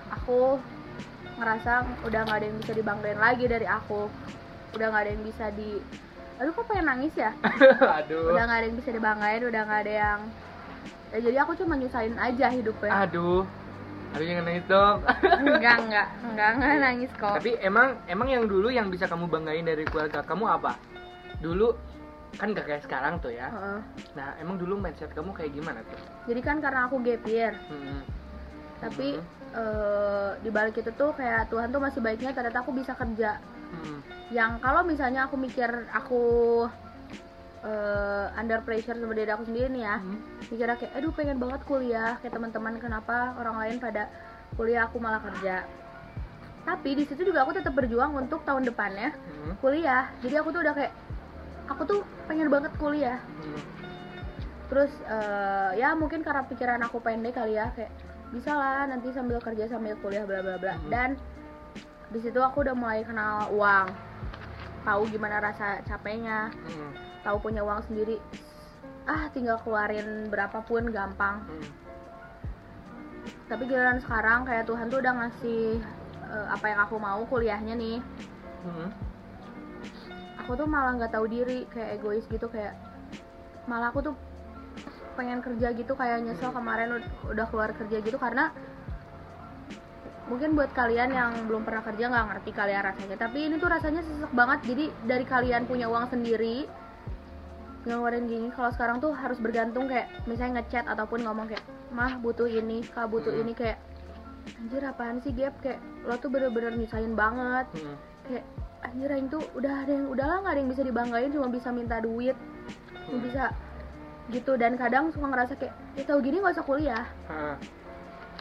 aku 0.10 0.58
ngerasa 1.38 1.74
udah 2.10 2.20
nggak 2.26 2.38
ada 2.42 2.46
yang 2.50 2.58
bisa 2.60 2.74
dibanggain 2.74 3.22
lagi 3.22 3.46
dari 3.46 3.70
aku. 3.70 4.10
Udah 4.74 4.86
nggak 4.90 5.04
ada 5.06 5.12
yang 5.14 5.26
bisa 5.26 5.46
di 5.54 5.78
aduh 6.39 6.51
kok 6.51 6.65
pengen 6.65 6.86
nangis 6.88 7.13
ya? 7.13 7.31
Aduh. 8.00 8.31
Udah 8.31 8.43
nggak 8.48 8.60
ada 8.63 8.67
yang 8.72 8.77
bisa 8.79 8.89
dibanggain 8.96 9.43
udah 9.43 9.62
nggak 9.67 9.81
ada 9.84 9.93
yang 9.93 10.19
ya, 11.12 11.17
jadi 11.19 11.38
aku 11.43 11.51
cuma 11.60 11.74
nyusahin 11.75 12.15
aja 12.15 12.48
hidupnya. 12.48 12.91
Aduh. 13.03 13.43
Aduh 14.10 14.25
jangan 14.25 14.46
nangis 14.48 14.65
dong. 14.65 14.98
Enggak 15.43 15.77
enggak. 15.86 16.08
Enggak 16.25 16.50
enggak 16.58 16.72
nangis 16.81 17.12
kok. 17.13 17.36
Tapi 17.38 17.51
emang 17.60 17.93
emang 18.08 18.27
yang 18.31 18.43
dulu 18.48 18.72
yang 18.72 18.88
bisa 18.89 19.05
kamu 19.05 19.27
banggain 19.27 19.67
dari 19.67 19.84
keluarga 19.86 20.25
kamu 20.25 20.46
apa? 20.50 20.74
Dulu 21.43 21.67
kan 22.38 22.53
gak 22.53 22.65
kayak 22.65 22.84
sekarang 22.86 23.17
tuh 23.19 23.34
ya. 23.34 23.50
Heeh. 23.50 23.79
nah 24.13 24.38
emang 24.38 24.55
dulu 24.58 24.77
mindset 24.77 25.12
kamu 25.12 25.34
kayak 25.34 25.51
gimana 25.53 25.81
tuh? 25.86 26.00
Jadi 26.29 26.41
kan 26.41 26.58
karena 26.62 26.88
aku 26.88 27.01
gap 27.03 27.24
year. 27.27 27.53
Hmm. 27.67 28.01
tapi 28.79 29.19
Mhm. 29.19 29.60
eh, 29.60 30.31
di 30.39 30.50
balik 30.55 30.79
itu 30.79 30.88
tuh 30.96 31.12
kayak 31.12 31.51
Tuhan 31.51 31.67
tuh 31.67 31.84
masih 31.84 32.00
baiknya 32.00 32.31
ternyata 32.31 32.63
aku 32.63 32.72
bisa 32.72 32.96
kerja 32.96 33.36
Hmm. 33.70 34.00
yang 34.30 34.58
kalau 34.58 34.82
misalnya 34.82 35.26
aku 35.26 35.36
mikir 35.36 35.70
aku 35.90 36.22
eh, 37.62 38.26
under 38.34 38.62
pressure 38.62 38.96
sama 38.96 39.12
diri 39.12 39.28
aku 39.28 39.44
sendiri 39.46 39.68
nih 39.70 39.84
ya 39.84 39.96
Hmm. 39.98 40.20
mikirnya 40.48 40.76
kayak 40.76 40.94
aduh 40.96 41.12
pengen 41.12 41.38
banget 41.38 41.62
kuliah 41.64 42.16
kayak 42.18 42.34
teman-teman 42.34 42.78
kenapa 42.78 43.36
orang 43.36 43.56
lain 43.58 43.76
pada 43.78 44.08
kuliah 44.56 44.86
aku 44.86 44.98
malah 44.98 45.20
kerja 45.20 45.68
tapi 46.64 46.94
di 46.94 47.04
situ 47.04 47.26
juga 47.26 47.44
aku 47.44 47.52
tetap 47.52 47.74
berjuang 47.74 48.14
untuk 48.16 48.42
tahun 48.44 48.64
depannya 48.64 49.12
Hmm. 49.12 49.54
kuliah 49.60 50.08
jadi 50.20 50.40
aku 50.40 50.50
tuh 50.50 50.62
udah 50.62 50.74
kayak 50.74 50.94
aku 51.68 51.82
tuh 51.86 52.00
pengen 52.26 52.48
banget 52.48 52.72
kuliah 52.76 53.20
Hmm. 53.20 53.62
terus 54.70 54.92
eh, 55.04 55.72
ya 55.76 55.94
mungkin 55.94 56.22
karena 56.22 56.46
pikiran 56.46 56.82
aku 56.82 57.02
pendek 57.02 57.36
kali 57.36 57.54
ya 57.54 57.74
kayak 57.74 57.92
bisa 58.30 58.54
lah 58.54 58.86
nanti 58.86 59.10
sambil 59.10 59.42
kerja 59.42 59.66
sambil 59.68 59.98
kuliah 59.98 60.22
bla 60.24 60.40
bla 60.40 60.56
bla 60.56 60.78
Mhm. 60.78 60.90
dan 60.90 61.10
di 62.10 62.20
situ 62.20 62.39
aku 62.39 62.62
udah 62.62 62.74
mulai 62.74 63.01
kenal 63.01 63.50
uang 63.50 63.88
tahu 64.82 65.01
gimana 65.08 65.38
rasa 65.39 65.82
capeknya 65.84 66.50
Hmm. 66.50 66.92
tahu 67.22 67.38
punya 67.39 67.62
uang 67.62 67.86
sendiri 67.86 68.18
ah 69.06 69.30
tinggal 69.30 69.60
keluarin 69.60 70.25
berapapun 70.28 70.89
gampang 70.89 71.42
Hmm. 71.44 71.70
tapi 73.46 73.66
giliran 73.66 74.00
sekarang 74.00 74.44
kayak 74.44 74.66
Tuhan 74.66 74.89
tuh 74.89 75.00
udah 75.00 75.13
ngasih 75.16 75.82
eh, 76.25 76.48
apa 76.48 76.66
yang 76.68 76.80
aku 76.82 76.96
mau 76.98 77.22
kuliahnya 77.24 77.74
nih 77.74 78.00
Hmm. 78.60 78.89
aku 80.38 80.51
tuh 80.56 80.66
malah 80.66 80.98
nggak 80.98 81.13
tahu 81.13 81.25
diri 81.25 81.70
kayak 81.70 81.98
egois 81.98 82.25
gitu 82.25 82.50
kayak 82.50 82.74
malah 83.66 83.89
aku 83.89 84.01
tuh 84.04 84.16
pengen 85.13 85.39
kerja 85.39 85.72
gitu 85.72 85.94
kayak 85.94 86.24
nyesel 86.24 86.50
kemarin 86.50 86.96
ud- 86.96 87.12
udah 87.28 87.46
keluar 87.46 87.70
kerja 87.72 88.00
gitu 88.00 88.16
karena 88.16 88.50
mungkin 90.30 90.54
buat 90.54 90.70
kalian 90.72 91.10
yang 91.10 91.32
belum 91.50 91.66
pernah 91.66 91.82
kerja 91.82 92.06
nggak 92.06 92.26
ngerti 92.30 92.52
kalian 92.54 92.82
rasanya 92.86 93.16
tapi 93.18 93.50
ini 93.50 93.56
tuh 93.58 93.66
rasanya 93.68 94.02
sesek 94.02 94.32
banget 94.32 94.60
jadi 94.64 94.86
dari 95.04 95.26
kalian 95.26 95.66
punya 95.66 95.90
uang 95.90 96.06
sendiri 96.08 96.70
ngeluarin 97.84 98.28
gini 98.28 98.48
kalau 98.52 98.70
sekarang 98.70 99.00
tuh 99.00 99.10
harus 99.12 99.40
bergantung 99.40 99.88
kayak 99.88 100.06
misalnya 100.24 100.62
ngechat 100.62 100.86
ataupun 100.86 101.24
ngomong 101.24 101.48
kayak 101.48 101.64
mah 101.90 102.20
butuh 102.20 102.46
ini 102.46 102.86
kak 102.86 103.10
butuh 103.10 103.32
Hmm. 103.32 103.42
ini 103.42 103.54
kayak 103.54 103.78
anjir 104.60 104.84
apaan 104.84 105.18
sih 105.20 105.32
gap 105.32 105.56
kayak 105.60 105.78
lo 106.04 106.14
tuh 106.16 106.30
bener-bener 106.30 106.76
nyusahin 106.76 107.16
banget 107.16 107.66
Hmm. 107.74 107.96
kayak 108.28 108.46
anjir 108.80 109.10
Aing 109.10 109.28
tuh 109.28 109.42
udah 109.56 109.74
ada 109.82 109.92
yang 109.92 110.08
udahlah 110.08 110.38
nggak 110.40 110.54
ada 110.54 110.60
yang 110.60 110.70
bisa 110.70 110.84
dibanggain 110.84 111.32
cuma 111.32 111.48
bisa 111.48 111.70
minta 111.72 111.98
duit 111.98 112.38
Hmm. 113.08 113.20
bisa 113.24 113.50
gitu 114.30 114.54
dan 114.56 114.78
kadang 114.78 115.10
suka 115.10 115.26
ngerasa 115.26 115.58
kayak 115.58 115.74
ya 115.98 116.04
tahu 116.06 116.22
gini 116.22 116.38
nggak 116.38 116.54
usah 116.54 116.68
kuliah 116.68 117.06
Ah. 117.26 117.58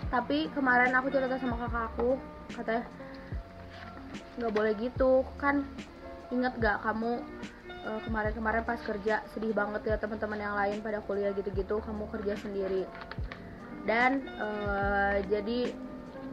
Tapi 0.08 0.48
kemarin 0.56 0.96
aku 0.96 1.12
cerita 1.12 1.36
sama 1.36 1.56
kakak 1.60 1.84
aku 1.92 2.10
katanya 2.56 2.84
nggak 4.38 4.52
boleh 4.54 4.72
gitu 4.78 5.26
kan 5.36 5.66
inget 6.30 6.54
gak 6.60 6.80
kamu 6.84 7.20
eh, 7.88 8.00
kemarin-kemarin 8.04 8.62
pas 8.64 8.80
kerja 8.80 9.24
sedih 9.32 9.52
banget 9.52 9.82
ya 9.88 9.96
teman-teman 9.96 10.40
yang 10.40 10.54
lain 10.56 10.78
pada 10.84 11.00
kuliah 11.04 11.32
gitu-gitu 11.32 11.80
kamu 11.80 12.04
kerja 12.12 12.34
sendiri. 12.40 12.84
Dan 13.88 14.28
eh, 14.28 15.24
jadi 15.26 15.72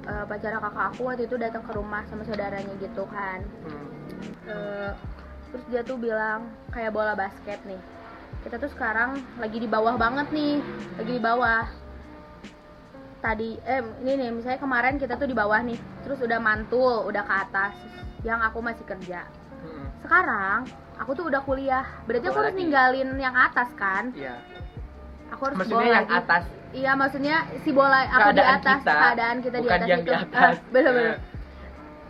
eh, 0.04 0.26
pacara 0.28 0.60
kakak 0.60 0.86
aku 0.96 1.02
waktu 1.08 1.24
itu 1.26 1.36
datang 1.40 1.64
ke 1.64 1.72
rumah 1.74 2.04
sama 2.12 2.28
saudaranya 2.28 2.76
gitu 2.80 3.08
kan. 3.08 3.40
Hmm. 3.64 3.88
Eh, 4.52 4.92
terus 5.52 5.64
dia 5.72 5.82
tuh 5.88 5.96
bilang 5.96 6.52
kayak 6.76 6.92
bola 6.92 7.16
basket 7.16 7.64
nih. 7.64 7.80
Kita 8.44 8.60
tuh 8.62 8.70
sekarang 8.70 9.24
lagi 9.40 9.58
di 9.58 9.66
bawah 9.66 9.96
banget 9.98 10.30
nih 10.30 10.62
lagi 11.02 11.12
di 11.18 11.24
bawah 11.24 11.66
tadi 13.26 13.58
eh 13.60 13.82
ini 14.00 14.12
nih 14.16 14.30
misalnya 14.32 14.60
kemarin 14.60 14.96
kita 14.96 15.14
tuh 15.16 15.26
di 15.26 15.34
bawah 15.34 15.58
nih 15.60 15.74
terus 16.00 16.22
udah 16.22 16.38
mantul 16.38 17.02
udah 17.04 17.24
ke 17.24 17.34
atas 17.40 17.74
yang 18.22 18.38
aku 18.40 18.62
masih 18.62 18.86
kerja 18.86 19.26
Hmm. 19.58 19.90
sekarang 20.00 20.60
aku 20.96 21.12
tuh 21.12 21.26
udah 21.26 21.42
kuliah 21.42 21.82
berarti 22.06 22.22
aku 22.24 22.38
harus 22.38 22.54
ninggalin 22.54 23.18
yang 23.18 23.34
atas 23.34 23.74
kan 23.74 24.14
Iya. 24.14 24.38
aku 25.28 25.42
harus 25.44 25.58
Maksudnya 25.58 25.82
yang 25.84 25.98
lagi 26.00 26.14
atas 26.16 26.44
iya 26.72 26.92
maksudnya 26.94 27.36
si 27.58 27.74
bola 27.74 28.06
aku 28.06 28.30
di 28.30 28.38
Keadaan 28.38 28.56
atas 28.56 28.80
kita, 28.80 28.94
keadaan 28.94 29.38
kita 29.42 29.58
di 29.58 29.68
atas 29.68 29.88
yang 29.88 30.00
itu 30.00 30.06
di 30.06 30.16
atas. 30.16 30.54
Ah, 30.62 30.70
bener-bener 30.70 31.10
Iya. 31.10 31.18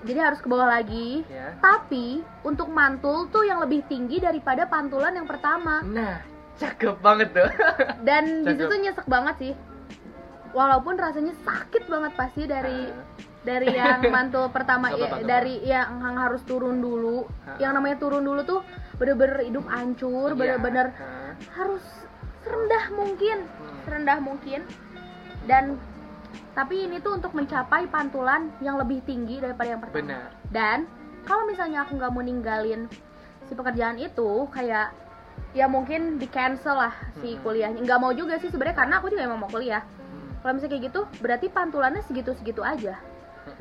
jadi 0.03 0.19
harus 0.21 0.39
ke 0.39 0.47
bawah 0.47 0.67
lagi 0.67 1.09
Ya. 1.25 1.47
tapi 1.57 2.05
untuk 2.43 2.67
mantul 2.69 3.17
tuh 3.29 3.41
yang 3.41 3.57
lebih 3.57 3.87
tinggi 3.87 4.19
daripada 4.19 4.67
pantulan 4.67 5.15
yang 5.15 5.25
pertama 5.25 5.79
Nah, 5.81 6.19
cakep 6.55 6.99
banget 6.99 7.31
tuh. 7.31 7.47
dan 8.03 8.23
di 8.43 8.51
Cakep. 8.51 8.59
situ 8.61 8.75
nyesek 8.81 9.07
banget 9.07 9.35
sih 9.39 9.53
walaupun 10.55 10.95
rasanya 10.95 11.35
sakit 11.35 11.85
banget 11.85 12.15
pasti 12.15 12.47
dari 12.47 12.87
dari 13.43 13.69
yang 13.69 13.99
mantul 14.15 14.47
pertama 14.49 14.89
ya, 14.89 15.19
dari 15.21 15.59
yang 15.61 15.99
yang 15.99 16.15
harus 16.15 16.41
turun 16.41 16.79
dulu 16.79 17.27
yang 17.59 17.75
namanya 17.75 17.99
turun 17.99 18.23
dulu 18.23 18.41
tuh 18.41 18.61
bener-bener 18.95 19.43
hidup 19.43 19.67
hancur 19.67 20.31
Iya. 20.31 20.39
bener-bener 20.55 20.95
harus 21.51 21.83
serendah 22.41 22.85
mungkin 22.89 23.37
Hmm. 23.45 23.77
serendah 23.83 24.17
mungkin 24.17 24.63
dan 25.43 25.75
tapi 26.51 26.87
ini 26.87 26.97
tuh 26.97 27.13
untuk 27.13 27.35
mencapai 27.35 27.85
pantulan 27.85 28.47
yang 28.59 28.79
lebih 28.79 29.03
tinggi 29.03 29.37
daripada 29.37 29.69
yang 29.69 29.81
pertama 29.83 29.99
Benar. 29.99 30.27
dan 30.49 30.77
kalau 31.21 31.43
misalnya 31.43 31.83
aku 31.83 31.99
nggak 31.99 32.11
mau 32.11 32.23
ninggalin 32.23 32.87
si 33.43 33.53
pekerjaan 33.53 33.97
itu 33.97 34.47
kayak 34.49 34.95
ya 35.51 35.67
mungkin 35.67 36.15
di 36.15 36.25
cancel 36.25 36.75
lah 36.77 36.95
si 37.15 37.35
Mm-mm. 37.35 37.43
kuliahnya 37.43 37.79
nggak 37.79 37.99
mau 37.99 38.11
juga 38.11 38.37
sih 38.37 38.47
sebenarnya 38.47 38.77
karena 38.77 38.93
aku 38.97 39.07
juga 39.07 39.21
emang 39.23 39.39
mau 39.39 39.51
kuliah 39.51 39.83
Hmm. 39.83 39.94
Kalau 40.45 40.61
misalnya 40.61 40.77
kayak 40.77 40.85
gitu 40.93 41.01
berarti 41.25 41.49
pantulannya 41.49 42.05
segitu 42.05 42.37
segitu 42.37 42.61
aja 42.61 43.01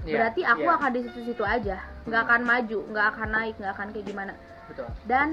Iya, 0.05 0.17
berarti 0.17 0.41
aku 0.45 0.65
iya, 0.65 0.77
akan 0.81 0.91
di 0.97 1.01
situ 1.05 1.19
situ 1.29 1.45
aja. 1.45 1.77
Nggak 2.09 2.21
Hmm. 2.25 2.29
akan 2.29 2.41
maju 2.45 2.79
nggak 2.89 3.07
akan 3.13 3.29
naik 3.37 3.55
nggak 3.61 3.73
akan 3.77 3.87
kayak 3.93 4.07
gimana. 4.09 4.33
Betul. 4.65 4.89
dan 5.05 5.29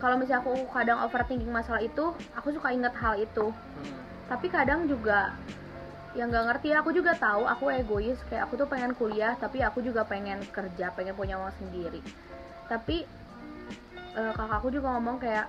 kalau 0.00 0.16
misalnya 0.20 0.40
aku 0.44 0.52
kadang 0.72 0.98
overthinking 1.04 1.52
masalah 1.52 1.80
itu 1.80 2.04
aku 2.32 2.48
suka 2.52 2.72
inget 2.72 2.92
hal 2.96 3.16
itu. 3.16 3.52
Hmm. 3.52 3.96
tapi 4.24 4.48
kadang 4.48 4.88
juga 4.88 5.36
yang 6.16 6.32
nggak 6.32 6.44
ngerti. 6.48 6.72
Aku 6.80 6.96
juga 6.96 7.12
tahu 7.12 7.44
aku 7.44 7.68
egois. 7.76 8.16
Kayak 8.32 8.48
aku 8.48 8.56
tuh 8.56 8.68
pengen 8.72 8.96
kuliah 8.96 9.36
tapi 9.36 9.60
aku 9.60 9.84
juga 9.84 10.08
pengen 10.08 10.40
kerja 10.48 10.88
pengen 10.96 11.12
punya 11.12 11.36
uang 11.36 11.52
sendiri. 11.60 12.00
Tapi 12.72 13.04
eh, 14.16 14.32
kakakku 14.32 14.72
juga 14.72 14.96
ngomong 14.96 15.20
kayak 15.20 15.44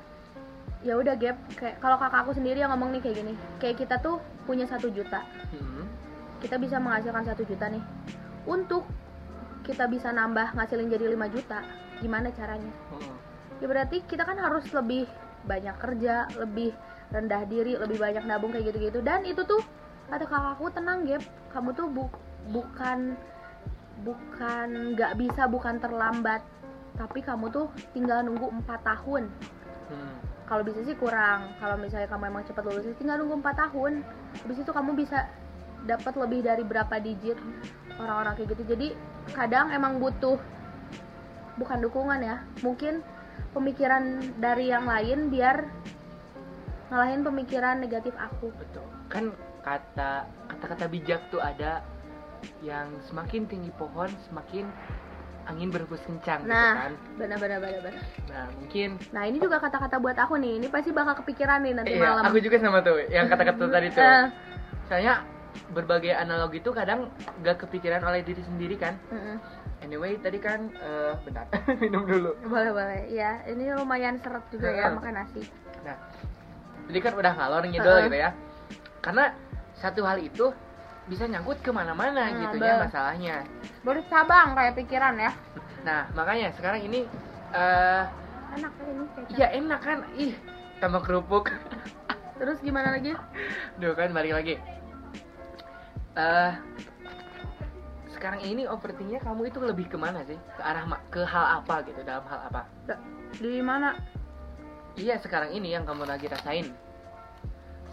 ya 0.85 0.93
udah 1.01 1.17
gap. 1.17 1.35
Kayak 1.57 1.81
kalau 1.81 1.97
kakakku 1.97 2.31
sendiri 2.37 2.61
yang 2.61 2.69
ngomong 2.71 2.93
nih 2.93 3.01
kayak 3.01 3.15
gini 3.25 3.33
kayak 3.57 3.75
kita 3.81 3.97
tuh 3.99 4.21
punya 4.45 4.69
satu 4.69 4.87
juta. 4.93 5.25
Hmm. 5.51 5.89
kita 6.35 6.61
bisa 6.61 6.77
menghasilkan 6.77 7.25
satu 7.25 7.41
juta 7.41 7.65
nih. 7.73 7.81
Untuk 8.45 8.85
kita 9.65 9.89
bisa 9.89 10.13
nambah 10.13 10.53
ngasilin 10.53 10.93
jadi 10.93 11.09
5 11.09 11.25
juta 11.33 11.65
gimana 11.97 12.29
caranya? 12.29 12.69
Hmm. 12.93 13.17
ya 13.57 13.65
berarti 13.65 14.05
kita 14.05 14.21
kan 14.21 14.37
harus 14.37 14.69
lebih 14.69 15.09
banyak 15.49 15.73
kerja 15.81 16.29
lebih 16.37 16.75
rendah 17.09 17.47
diri 17.49 17.79
lebih 17.81 17.97
banyak 17.97 18.23
nabung 18.29 18.53
kayak 18.53 18.69
gitu-gitu. 18.69 19.01
Dan 19.01 19.25
itu 19.25 19.41
tuh 19.41 19.63
kata 20.05 20.29
kakakku 20.29 20.69
tenang 20.69 21.01
Gap. 21.09 21.23
Kamu 21.49 21.73
tuh 21.73 21.87
bu- 21.89 22.13
bukan 22.53 23.17
bukan 24.05 24.93
nggak 24.93 25.17
bisa 25.17 25.49
bukan 25.49 25.81
terlambat. 25.81 26.45
Tapi 26.93 27.25
kamu 27.25 27.49
tuh 27.49 27.67
tinggal 27.95 28.21
nunggu 28.21 28.53
empat 28.61 28.85
tahun. 28.85 29.33
Hmm. 29.89 30.34
Kalau 30.45 30.61
bisa 30.61 30.81
sih 30.85 30.97
kurang. 30.97 31.53
Kalau 31.57 31.75
misalnya 31.77 32.09
kamu 32.09 32.29
emang 32.29 32.43
cepat 32.45 32.63
lulus 32.65 32.85
tinggal 32.97 33.17
nunggu 33.21 33.41
empat 33.41 33.55
tahun. 33.67 34.05
Habis 34.45 34.57
itu 34.61 34.71
kamu 34.71 34.91
bisa 34.93 35.25
dapat 35.85 36.13
lebih 36.17 36.39
dari 36.45 36.63
berapa 36.65 36.95
digit 37.01 37.37
orang-orang 37.97 38.33
kayak 38.37 38.49
gitu. 38.57 38.63
Jadi 38.77 38.87
kadang 39.33 39.73
emang 39.73 39.97
butuh 39.97 40.37
bukan 41.55 41.79
dukungan 41.87 42.19
ya 42.19 42.43
mungkin 42.61 42.99
pemikiran 43.55 44.19
dari 44.43 44.69
yang 44.69 44.85
lain 44.85 45.31
biar 45.31 45.65
ngalahin 46.93 47.25
pemikiran 47.25 47.81
negatif 47.81 48.13
aku. 48.19 48.53
Betul. 48.53 48.85
Kan 49.09 49.33
kata 49.65 50.29
kata-kata 50.51 50.85
bijak 50.85 51.25
tuh 51.33 51.41
ada 51.41 51.81
yang 52.61 52.93
semakin 53.09 53.49
tinggi 53.49 53.73
pohon 53.73 54.13
semakin 54.29 54.69
angin 55.45 55.69
berhembus 55.69 56.01
kencang 56.01 56.41
gitu 56.41 56.49
Nah, 56.49 56.73
kan 56.75 56.91
benar 57.15 57.37
benar 57.37 57.57
benar 57.59 57.79
benar. 57.79 58.01
nah 58.25 58.45
mungkin 58.55 58.89
Nah, 59.09 59.23
ini 59.23 59.37
juga 59.37 59.57
kata-kata 59.57 59.95
buat 59.97 60.17
aku 60.17 60.35
nih. 60.35 60.57
Ini 60.57 60.67
pasti 60.67 60.89
bakal 60.89 61.13
kepikiran 61.17 61.61
nih 61.61 61.73
nanti 61.73 61.93
iya, 61.93 62.01
malam. 62.03 62.23
aku 62.25 62.37
juga 62.39 62.57
sama 62.57 62.81
tuh 62.81 62.97
yang 63.07 63.25
kata-kata 63.25 63.63
tadi 63.67 63.87
tuh 63.89 64.01
Eh, 64.01 64.25
soalnya 64.85 65.13
berbagai 65.71 66.11
analogi 66.11 66.59
itu 66.59 66.69
kadang 66.69 67.07
gak 67.39 67.63
kepikiran 67.63 68.03
oleh 68.03 68.21
diri 68.21 68.43
sendiri 68.43 68.75
kan 68.75 68.99
mm-mm. 69.07 69.39
anyway 69.81 70.19
tadi 70.19 70.35
kan 70.35 70.67
eh 70.75 71.13
bentar 71.23 71.47
minum 71.81 72.03
dulu 72.03 72.35
Boleh 72.43 72.71
boleh. 72.71 73.01
Ya, 73.07 73.39
ini 73.45 73.71
lumayan 73.71 74.19
seret 74.19 74.43
juga 74.51 74.67
ya 74.67 74.91
makan 74.91 75.15
nasi. 75.15 75.47
nah 75.81 75.95
jadi 76.85 76.99
kan 77.01 77.13
udah 77.15 77.31
ngalor 77.33 77.63
ngidul 77.65 77.87
Heeh. 77.87 78.05
gitu 78.05 78.17
ya 78.19 78.29
karena 78.99 79.25
satu 79.75 80.01
hal 80.03 80.17
itu 80.17 80.49
bisa 81.05 81.29
nyangkut 81.29 81.61
ke 81.61 81.69
mana-mana 81.69 82.25
Hmm, 82.25 82.41
gitu 82.49 82.57
ya 82.57 82.81
masalahnya. 82.81 83.45
Baru 83.85 84.01
cabang 84.09 84.57
kayak 84.57 84.73
pikiran 84.75 85.15
ya. 85.15 85.31
nah 85.85 86.09
makanya 86.17 86.49
sekarang 86.57 86.81
ini 86.81 87.05
eh 87.53 88.03
Enak 88.55 88.71
kan 88.73 88.85
ini 88.87 89.05
kecap. 89.13 89.37
ya 89.37 89.47
enak 89.53 89.79
kan? 89.79 89.97
Ih 90.17 90.33
tambah 90.79 91.01
kerupuk. 91.03 91.53
Terus 92.41 92.57
gimana 92.59 92.91
lagi? 92.91 93.13
Duh 93.77 93.93
kan 93.93 94.09
balik 94.11 94.33
lagi. 94.33 94.55
Eh 96.15 96.51
sekarang 98.15 98.41
ini 98.41 98.63
overthinkingnya 98.65 99.21
kamu 99.21 99.51
itu 99.51 99.59
lebih 99.61 99.85
ke 99.85 99.97
mana 99.99 100.23
sih? 100.25 100.39
Ke 100.57 100.61
arah 100.63 100.83
ke 101.11 101.21
hal 101.21 101.61
apa 101.61 101.85
gitu 101.85 102.01
dalam 102.01 102.25
hal 102.25 102.49
apa? 102.49 102.61
Di 103.37 103.61
mana? 103.61 103.93
iya 104.95 105.19
sekarang 105.19 105.51
ini 105.51 105.75
yang 105.75 105.83
kamu 105.83 106.07
lagi 106.07 106.31
rasain. 106.31 106.71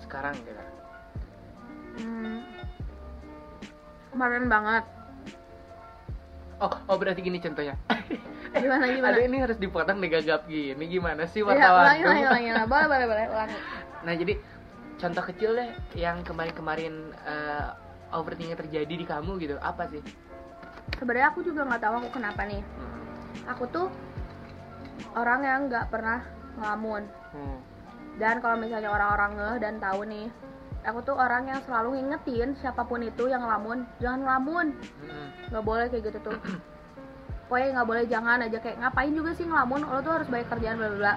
Sekarang 0.00 0.38
gitu. 0.38 0.62
Hmm, 1.98 2.46
kemarin 4.12 4.44
banget. 4.46 4.84
oh 6.60 6.72
oh 6.86 6.96
berarti 6.96 7.20
gini 7.20 7.40
contohnya 7.40 7.74
Gimana 8.52 8.84
gimana? 8.84 9.16
ada 9.16 9.22
ini 9.24 9.36
harus 9.40 9.56
dipotong 9.56 9.98
digagap 9.98 10.44
gini 10.44 10.84
gimana 10.84 11.24
sih 11.24 11.40
Iya, 11.40 11.56
wartawan 11.56 11.82
ulangi, 11.82 12.02
ulangi, 12.04 12.22
ulangi, 12.28 12.48
ulangi. 12.52 12.68
Boleh, 12.68 12.86
boleh, 12.86 13.06
boleh, 13.08 13.24
ulangi. 13.32 13.56
nah 14.04 14.12
jadi 14.12 14.32
contoh 15.00 15.24
kecil 15.26 15.50
deh 15.56 15.70
yang 15.96 16.20
kemarin-kemarin 16.22 16.94
eh, 17.24 17.66
overthinking 18.12 18.54
terjadi 18.54 18.94
di 18.94 19.06
kamu 19.08 19.40
gitu 19.40 19.56
apa 19.58 19.88
sih 19.88 20.04
Sebenarnya 20.92 21.32
aku 21.32 21.40
juga 21.42 21.64
nggak 21.64 21.82
tahu 21.82 21.94
aku 21.98 22.10
kenapa 22.14 22.44
nih. 22.44 22.60
hmm. 22.60 23.50
Aku 23.56 23.64
tuh 23.66 23.88
orang 25.16 25.40
yang 25.42 25.60
nggak 25.66 25.88
pernah 25.88 26.20
ngelamun. 26.54 27.02
Hmm. 27.32 27.58
Dan 28.20 28.38
kalau 28.38 28.60
misalnya 28.60 28.92
orang-orang 28.92 29.30
ngeh 29.34 29.56
dan 29.58 29.74
tahu 29.80 30.04
nih, 30.04 30.26
aku 30.82 30.98
tuh 31.02 31.14
orang 31.14 31.46
yang 31.46 31.60
selalu 31.62 31.94
ngingetin 31.96 32.58
siapa 32.58 32.82
pun 32.82 33.00
itu 33.00 33.26
yang 33.26 33.42
ngelamun, 33.42 33.86
jangan 33.98 34.20
ngelamun, 34.26 34.66
nggak 35.48 35.64
boleh 35.64 35.86
kayak 35.86 36.10
gitu 36.10 36.18
tuh. 36.26 36.38
Pokoknya 37.46 37.68
nggak 37.78 37.88
boleh 37.88 38.04
jangan 38.08 38.38
aja. 38.42 38.58
Kayak 38.58 38.76
ngapain 38.80 39.12
juga 39.12 39.30
sih 39.32 39.44
ngelamun, 39.44 39.80
lo 39.84 40.00
tuh 40.00 40.12
harus 40.12 40.28
banyak 40.28 40.48
kerjaan 40.48 40.76
bla 40.76 40.88
bla 40.88 40.98
bla. 40.98 41.14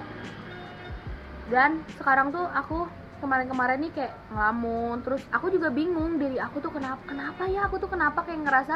Dan 1.46 1.70
sekarang 1.96 2.30
tuh 2.30 2.46
aku 2.46 2.86
kemarin-kemarin 3.18 3.78
nih 3.80 3.92
kayak 3.94 4.14
ngelamun, 4.28 5.00
terus 5.00 5.22
aku 5.32 5.48
juga 5.48 5.72
bingung 5.72 6.18
diri 6.18 6.36
aku 6.36 6.60
tuh 6.60 6.70
kenapa 6.70 7.00
kenapa 7.06 7.42
ya? 7.46 7.66
Aku 7.70 7.78
tuh 7.78 7.88
kenapa 7.88 8.22
kayak 8.22 8.42
ngerasa 8.44 8.74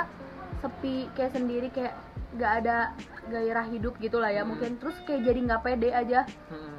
sepi 0.61 1.11
kayak 1.15 1.33
sendiri 1.35 1.69
kayak 1.69 1.95
nggak 2.31 2.53
ada 2.63 2.95
gairah 3.27 3.67
hidup 3.69 3.99
gitu 3.99 4.17
lah 4.19 4.31
ya 4.31 4.43
Hmm. 4.43 4.55
mungkin. 4.55 4.79
Terus 4.81 4.97
kayak 5.05 5.23
jadi 5.23 5.39
nggak 5.45 5.63
pede 5.63 5.91
aja. 5.93 6.21
Hmm. 6.51 6.79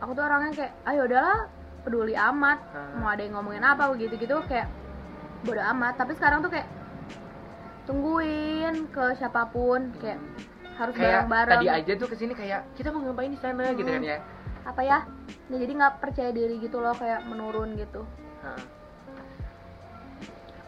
aku 0.00 0.16
tuh 0.16 0.24
orangnya 0.24 0.52
kayak 0.56 0.72
ayo 0.88 1.04
udahlah 1.04 1.44
peduli 1.80 2.14
amat 2.14 2.58
Hmm. 2.70 3.00
mau 3.00 3.08
ada 3.08 3.22
yang 3.22 3.34
ngomongin 3.38 3.64
apa 3.64 3.88
begitu 3.92 4.14
gitu 4.18 4.40
kayak 4.46 4.68
bodo 5.42 5.60
amat. 5.72 5.96
Tapi 5.96 6.12
sekarang 6.14 6.44
tuh 6.44 6.52
kayak 6.52 6.68
tungguin 7.88 8.86
ke 8.92 9.04
siapa 9.16 9.48
pun 9.48 9.90
kayak 9.98 10.20
harus 10.76 10.94
kayak 10.96 11.26
bareng-bareng. 11.28 11.60
tadi 11.60 11.66
aja 11.68 11.92
tuh 11.96 12.08
ke 12.08 12.16
sini 12.16 12.32
kayak 12.32 12.64
kita 12.76 12.88
mau 12.88 13.04
ngapain 13.04 13.32
di 13.32 13.40
sana? 13.40 13.72
gitu 13.72 13.88
kan 13.88 14.00
Hmm. 14.00 14.12
ya. 14.12 14.18
Apa 14.64 14.80
ya? 14.84 14.98
Ya 15.48 15.56
jadi 15.56 15.72
nggak 15.74 15.94
percaya 15.98 16.30
diri 16.30 16.60
gitu 16.60 16.78
loh 16.78 16.92
kayak 16.94 17.24
menurun 17.26 17.74
gitu. 17.76 18.04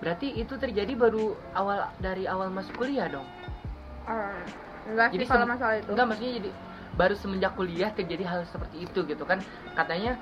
Berarti 0.03 0.35
itu 0.35 0.59
terjadi 0.59 0.99
baru 0.99 1.39
awal 1.55 1.87
dari 2.03 2.27
awal 2.27 2.51
masuk 2.51 2.75
kuliah 2.75 3.07
dong? 3.07 3.23
Enggak 4.83 5.15
Jadi 5.15 5.23
sih 5.23 5.31
kalau 5.31 5.47
masalah 5.47 5.79
itu. 5.79 5.91
enggak 5.95 6.07
maksudnya 6.11 6.33
jadi 6.43 6.51
baru 6.93 7.15
semenjak 7.15 7.53
kuliah 7.55 7.91
terjadi 7.95 8.25
hal 8.27 8.41
seperti 8.51 8.83
itu 8.83 9.07
gitu 9.07 9.23
kan? 9.23 9.39
Katanya 9.79 10.19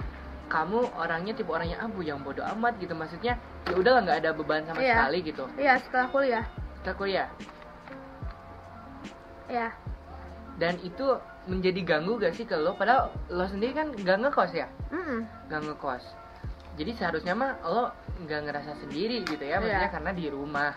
kamu 0.50 0.90
orangnya 0.98 1.32
tipe 1.32 1.48
orangnya 1.48 1.78
abu 1.78 2.02
yang 2.02 2.18
bodoh 2.20 2.42
amat 2.58 2.74
gitu. 2.76 2.92
Maksudnya 2.92 3.38
ya 3.70 3.74
udahlah 3.78 4.02
nggak 4.02 4.18
ada 4.26 4.30
beban 4.34 4.66
sama 4.66 4.82
Iya. 4.82 4.94
sekali 4.98 5.18
gitu. 5.22 5.44
Iya 5.54 5.74
setelah 5.78 6.06
kuliah. 6.10 6.44
Setelah 6.82 6.96
kuliah? 6.98 7.28
Ya 9.50 9.70
dan 10.60 10.76
itu 10.84 11.16
menjadi 11.48 11.80
ganggu 11.96 12.20
gak 12.20 12.36
sih 12.36 12.44
ke 12.44 12.52
lo? 12.52 12.76
Padahal 12.76 13.08
lo 13.32 13.48
sendiri 13.48 13.72
kan 13.72 13.96
gak 13.96 14.20
ngekos 14.20 14.52
ya? 14.52 14.68
Mm-mm. 14.92 15.24
gak 15.48 15.64
ngekos. 15.64 16.04
Jadi 16.76 16.92
seharusnya 17.00 17.32
mah 17.32 17.56
lo 17.64 17.96
nggak 18.20 18.40
ngerasa 18.44 18.76
sendiri 18.76 19.24
gitu 19.24 19.40
ya. 19.40 19.56
Maksudnya 19.56 19.88
Iya. 19.88 19.94
karena 19.96 20.10
di 20.12 20.28
rumah 20.28 20.76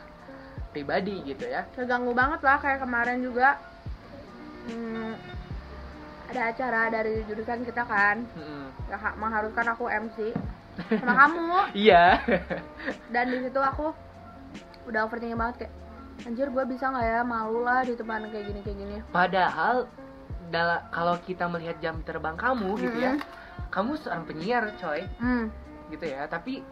pribadi 0.71 1.19
gitu 1.27 1.43
ya. 1.45 1.67
Keganggu 1.75 2.15
banget 2.15 2.39
lah 2.41 2.57
kayak 2.63 2.79
kemarin 2.79 3.19
juga. 3.19 3.59
Hmm, 4.71 5.19
ada 6.33 6.49
acara 6.49 6.81
dari 6.89 7.21
jurusan 7.29 7.61
kita 7.61 7.85
kan. 7.85 8.25
Yang 8.89 8.99
ha- 9.05 9.17
mengharuskan 9.21 9.65
aku 9.77 9.85
MC 9.85 10.33
sama 10.99 11.13
kamu. 11.13 11.77
Iya. 11.77 12.17
Dan 13.13 13.25
di 13.29 13.37
situ 13.45 13.59
aku 13.61 13.93
udah 14.89 15.05
overthinking 15.05 15.37
banget 15.37 15.55
kayak 15.63 15.73
anjir 16.25 16.49
gue 16.49 16.63
bisa 16.65 16.89
nggak 16.89 17.05
ya? 17.05 17.21
Malu 17.21 17.61
lah 17.61 17.85
di 17.85 17.93
depan 17.93 18.25
kayak 18.33 18.45
gini 18.49 18.59
kayak 18.65 18.77
gini. 18.81 18.95
Padahal 19.13 19.85
kalau 20.89 21.17
kita 21.25 21.49
melihat 21.49 21.77
jam 21.81 22.01
terbang 22.05 22.37
kamu 22.37 22.77
gitu 22.77 22.97
ya 23.01 23.17
kamu 23.73 23.97
seorang 24.01 24.25
penyiar 24.25 24.73
coy. 24.81 25.05
Hmm. 25.21 25.53
Gitu 25.93 26.05
ya 26.09 26.25
tapi 26.25 26.65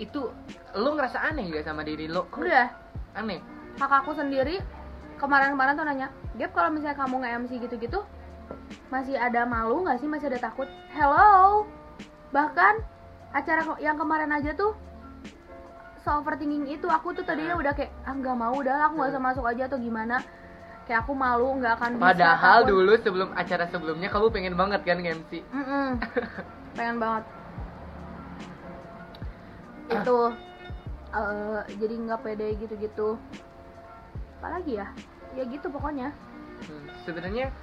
itu 0.00 0.32
lo 0.72 0.88
ngerasa 0.96 1.20
aneh 1.20 1.52
gak 1.52 1.68
sama 1.68 1.84
diri 1.84 2.08
lo 2.08 2.24
kok 2.32 2.40
udah. 2.40 2.68
Aneh? 3.12 3.44
Kakakku 3.76 4.16
sendiri 4.16 4.56
kemarin-kemarin 5.20 5.76
tuh 5.76 5.84
nanya 5.84 6.08
Gap 6.40 6.56
kalau 6.56 6.72
misalnya 6.72 6.96
kamu 6.96 7.20
nge-MC 7.20 7.50
gitu-gitu 7.68 8.00
masih 8.88 9.16
ada 9.16 9.44
malu 9.44 9.84
nggak 9.84 9.98
sih? 10.00 10.08
Masih 10.08 10.28
ada 10.32 10.40
takut? 10.40 10.68
Hello? 10.92 11.64
Bahkan 12.32 12.74
acara 13.32 13.64
yang 13.80 13.96
kemarin 13.96 14.32
aja 14.32 14.52
tuh 14.52 14.76
so 16.02 16.10
overthinking 16.18 16.66
itu 16.66 16.84
aku 16.90 17.14
tuh 17.14 17.22
tadinya 17.22 17.54
udah 17.54 17.72
kayak 17.72 17.94
ah 18.04 18.12
nggak 18.12 18.34
mau 18.34 18.52
udah 18.58 18.90
aku 18.90 18.98
nggak 18.98 19.10
usah 19.14 19.22
masuk 19.22 19.44
aja 19.46 19.70
atau 19.70 19.78
gimana. 19.78 20.20
Kayak 20.82 21.06
aku 21.06 21.12
malu 21.14 21.62
nggak 21.62 21.78
akan 21.78 21.90
bisa 21.96 22.04
padahal 22.10 22.58
takut. 22.66 22.70
dulu 22.74 22.92
sebelum 22.98 23.28
acara 23.38 23.64
sebelumnya 23.70 24.08
kamu 24.10 24.28
pengen 24.34 24.54
banget 24.58 24.80
kan 24.82 24.98
MC 24.98 25.30
Mm-mm. 25.54 25.88
pengen 26.76 26.96
banget. 26.98 27.24
Itu 29.92 30.18
eh, 31.14 31.60
jadi 31.78 31.94
nggak 32.02 32.20
pede 32.26 32.48
gitu-gitu. 32.58 33.14
Apalagi 34.42 34.82
ya? 34.82 34.90
Ya 35.38 35.46
gitu 35.46 35.70
pokoknya. 35.70 36.10
Hmm, 36.66 36.86
sebenarnya 37.06 37.54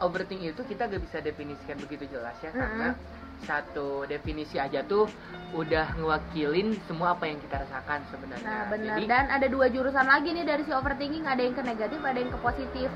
overthinking 0.00 0.50
itu 0.50 0.62
kita 0.64 0.84
gak 0.86 1.00
bisa 1.00 1.18
definisikan 1.20 1.76
begitu 1.78 2.04
jelas 2.08 2.36
ya 2.40 2.50
karena 2.50 2.96
satu 3.40 4.04
definisi 4.04 4.60
aja 4.60 4.84
tuh 4.84 5.08
udah 5.52 5.96
ngewakilin 5.96 6.76
semua 6.84 7.16
apa 7.16 7.24
yang 7.24 7.40
kita 7.40 7.56
rasakan 7.58 8.04
sebenarnya. 8.08 8.44
Nah 8.44 8.62
benar 8.68 8.96
Jadi 8.96 9.04
dan 9.06 9.26
ada 9.28 9.46
dua 9.48 9.66
jurusan 9.66 10.04
lagi 10.04 10.28
nih 10.30 10.44
dari 10.44 10.62
si 10.62 10.72
overthinking 10.72 11.24
ada 11.24 11.40
yang 11.40 11.56
ke 11.56 11.64
negatif 11.64 12.00
ada 12.04 12.18
yang 12.20 12.28
ke 12.28 12.38
positif 12.38 12.88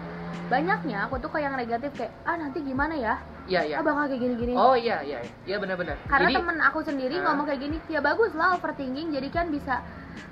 banyaknya 0.45 1.09
aku 1.09 1.17
tuh 1.17 1.33
kayak 1.33 1.45
yang 1.49 1.57
negatif 1.57 1.91
kayak 1.97 2.13
ah 2.29 2.37
nanti 2.37 2.61
gimana 2.61 2.93
ya 2.93 3.15
iya 3.49 3.61
iya. 3.65 3.77
ah 3.81 3.85
bakal 3.85 4.05
kayak 4.05 4.21
gini-gini 4.21 4.53
Oh 4.53 4.77
iya 4.77 5.01
iya 5.01 5.25
iya. 5.25 5.33
Iya 5.49 5.57
benar-benar. 5.57 5.97
karena 6.05 6.29
Jadi 6.29 6.37
temen 6.37 6.59
aku 6.61 6.79
sendiri 6.85 7.15
Ah. 7.17 7.23
ngomong 7.25 7.45
kayak 7.49 7.61
gini 7.65 7.77
ya 7.89 8.01
bagus 8.05 8.33
lah 8.37 8.53
overthinking 8.53 9.17
jadi 9.17 9.29
kan 9.33 9.49
bisa 9.49 9.81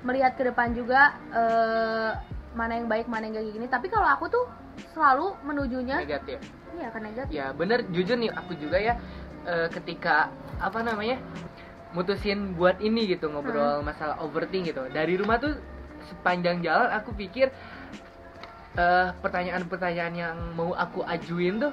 melihat 0.05 0.37
ke 0.37 0.45
depan 0.45 0.77
juga 0.77 1.17
eh, 1.33 2.11
mana 2.53 2.79
yang 2.79 2.87
baik 2.88 3.07
mana 3.09 3.29
yang 3.29 3.41
kayak 3.41 3.49
gini. 3.55 3.67
Tapi 3.69 3.87
kalau 3.88 4.09
aku 4.09 4.25
tuh 4.29 4.45
selalu 4.93 5.37
menujunya 5.45 6.03
negatif. 6.05 6.38
iya 6.77 6.88
ke 6.93 6.99
negatif. 7.01 7.33
Ya 7.33 7.47
bener. 7.53 7.85
Jujur 7.91 8.17
nih 8.17 8.31
aku 8.33 8.53
juga 8.57 8.77
ya 8.81 8.95
eh, 9.49 9.69
ketika 9.73 10.29
apa 10.62 10.81
namanya 10.85 11.19
mutusin 11.93 12.57
buat 12.57 12.81
ini 12.81 13.05
gitu 13.12 13.29
ngobrol 13.29 13.85
masalah 13.85 14.21
overthink 14.21 14.73
gitu. 14.73 14.88
Dari 14.88 15.17
rumah 15.17 15.37
tuh 15.41 15.57
sepanjang 16.09 16.61
jalan 16.65 16.88
aku 16.93 17.12
pikir 17.17 17.53
eh, 18.77 19.09
pertanyaan-pertanyaan 19.21 20.15
yang 20.15 20.37
mau 20.57 20.73
aku 20.73 21.05
ajuin 21.05 21.61
tuh 21.61 21.73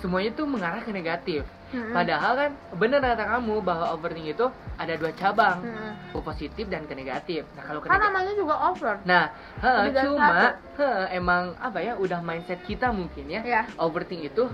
semuanya 0.00 0.30
tuh 0.32 0.46
mengarah 0.48 0.80
ke 0.80 0.90
negatif. 0.94 1.42
Mm-mm. 1.72 1.96
Padahal 1.96 2.32
kan 2.36 2.50
bener 2.76 3.00
kata 3.00 3.24
kamu 3.24 3.64
bahwa 3.64 3.96
overthink 3.96 4.36
itu 4.36 4.46
ada 4.76 4.92
dua 4.92 5.12
cabang, 5.16 5.64
Mm-mm. 5.64 5.92
ke 6.12 6.18
positif 6.20 6.64
dan 6.68 6.84
ke 6.84 6.92
negatif. 6.92 7.48
Nah 7.56 7.64
kalau 7.64 7.80
ke 7.80 7.88
kan 7.88 7.96
namanya 8.00 8.32
juga 8.36 8.54
over 8.68 8.94
nah 9.08 9.32
he, 9.60 9.72
cuma 10.04 10.60
he, 10.76 10.88
emang 11.16 11.56
apa 11.56 11.78
ya 11.80 11.96
udah 11.96 12.20
mindset 12.20 12.60
kita 12.68 12.92
mungkin 12.92 13.24
ya 13.24 13.40
ya 13.40 13.62
overthink 13.80 14.28
itu 14.28 14.44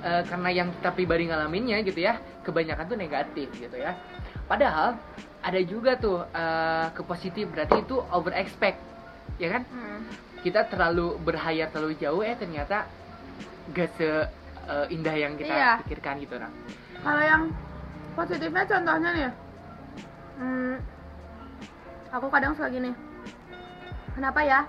eh, 0.00 0.22
karena 0.24 0.48
yang 0.52 0.68
kita 0.80 0.90
pribadi 0.96 1.28
ngalaminnya 1.28 1.84
gitu 1.84 2.00
ya 2.00 2.16
kebanyakan 2.44 2.84
tuh 2.88 2.96
negatif 2.96 3.48
gitu 3.60 3.76
ya 3.76 3.92
padahal 4.48 4.96
ada 5.44 5.60
juga 5.68 6.00
tuh 6.00 6.24
eh, 6.32 6.86
ke 6.96 7.02
positif 7.04 7.44
berarti 7.52 7.84
itu 7.84 8.00
over 8.08 8.32
expect 8.32 8.80
ya 9.36 9.52
kan 9.52 9.62
Mm. 9.68 10.00
kita 10.40 10.64
terlalu 10.68 11.16
berhayal 11.20 11.68
terlalu 11.72 11.96
jauh 12.00 12.24
eh 12.24 12.36
ternyata 12.36 12.88
gak 13.72 13.88
se 14.00 14.08
eh, 14.66 14.86
indah 14.90 15.14
yang 15.14 15.32
kita 15.34 15.50
Iya. 15.50 15.72
pikirkan 15.84 16.14
gitu 16.18 16.34
nah 16.36 16.50
Kalau 17.00 17.20
yang 17.20 17.42
positifnya 18.14 18.64
contohnya 18.64 19.10
nih, 19.12 19.30
hmm, 20.38 20.74
aku 22.10 22.26
kadang 22.30 22.56
suka 22.56 22.70
gini, 22.70 22.96
kenapa 24.14 24.40
ya? 24.40 24.60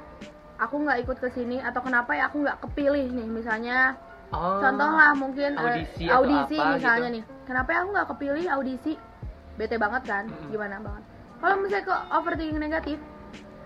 Aku 0.56 0.80
nggak 0.82 1.04
ikut 1.04 1.18
ke 1.20 1.30
sini 1.32 1.60
atau 1.60 1.80
kenapa 1.80 2.16
ya 2.16 2.28
aku 2.28 2.44
nggak 2.44 2.60
kepilih 2.64 3.12
nih 3.12 3.28
misalnya. 3.28 3.96
Oh 4.32 4.60
contoh 4.60 4.88
lah 4.90 5.12
mungkin 5.14 5.56
eh, 5.56 5.62
audisi 5.62 6.04
atau 6.08 6.16
audisi 6.24 6.58
apa 6.58 6.72
misalnya 6.76 7.08
gitu. 7.08 7.16
nih. 7.20 7.24
Kenapa 7.46 7.70
ya 7.72 7.78
aku 7.84 7.90
nggak 7.92 8.08
kepilih 8.16 8.46
audisi? 8.52 8.94
Bete 9.56 9.76
banget 9.80 10.04
kan? 10.04 10.24
Mm-mm. 10.28 10.50
gimana 10.52 10.76
banget? 10.80 11.04
Kalau 11.40 11.56
misalnya 11.60 11.86
ke 11.86 11.96
overthinking 12.12 12.60
negatif 12.60 12.98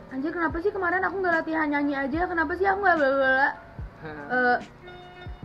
anjir 0.10 0.34
kenapa 0.34 0.58
sih 0.60 0.74
kemarin 0.74 1.06
aku 1.06 1.16
nggak 1.22 1.36
latihan 1.42 1.70
nyanyi 1.70 1.94
aja? 1.96 2.26
Kenapa 2.26 2.52
sih 2.54 2.66
aku 2.66 2.80
nggak 2.82 2.98
bla 2.98 3.10
bla 3.14 3.30
eh, 4.30 4.58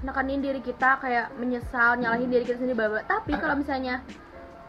nekanin 0.05 0.38
diri 0.38 0.61
kita 0.61 1.01
kayak 1.01 1.33
menyesal 1.35 1.97
nyalahin 1.97 2.29
diri 2.29 2.45
kita 2.45 2.61
sendiri 2.61 2.77
bla 2.77 3.01
tapi 3.03 3.33
kalau 3.35 3.57
misalnya 3.57 4.05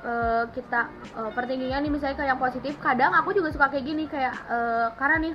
eh, 0.02 0.43
kita 0.50 0.88
uh, 1.13 1.28
overthinkingnya 1.28 1.78
nih 1.78 1.91
misalnya 1.91 2.15
kayak 2.15 2.30
yang 2.32 2.41
positif 2.41 2.74
kadang 2.80 3.12
aku 3.12 3.32
juga 3.32 3.52
suka 3.52 3.67
kayak 3.67 3.84
gini 3.84 4.04
kayak 4.06 4.32
eh, 4.48 4.88
karena 4.95 5.15
nih 5.21 5.34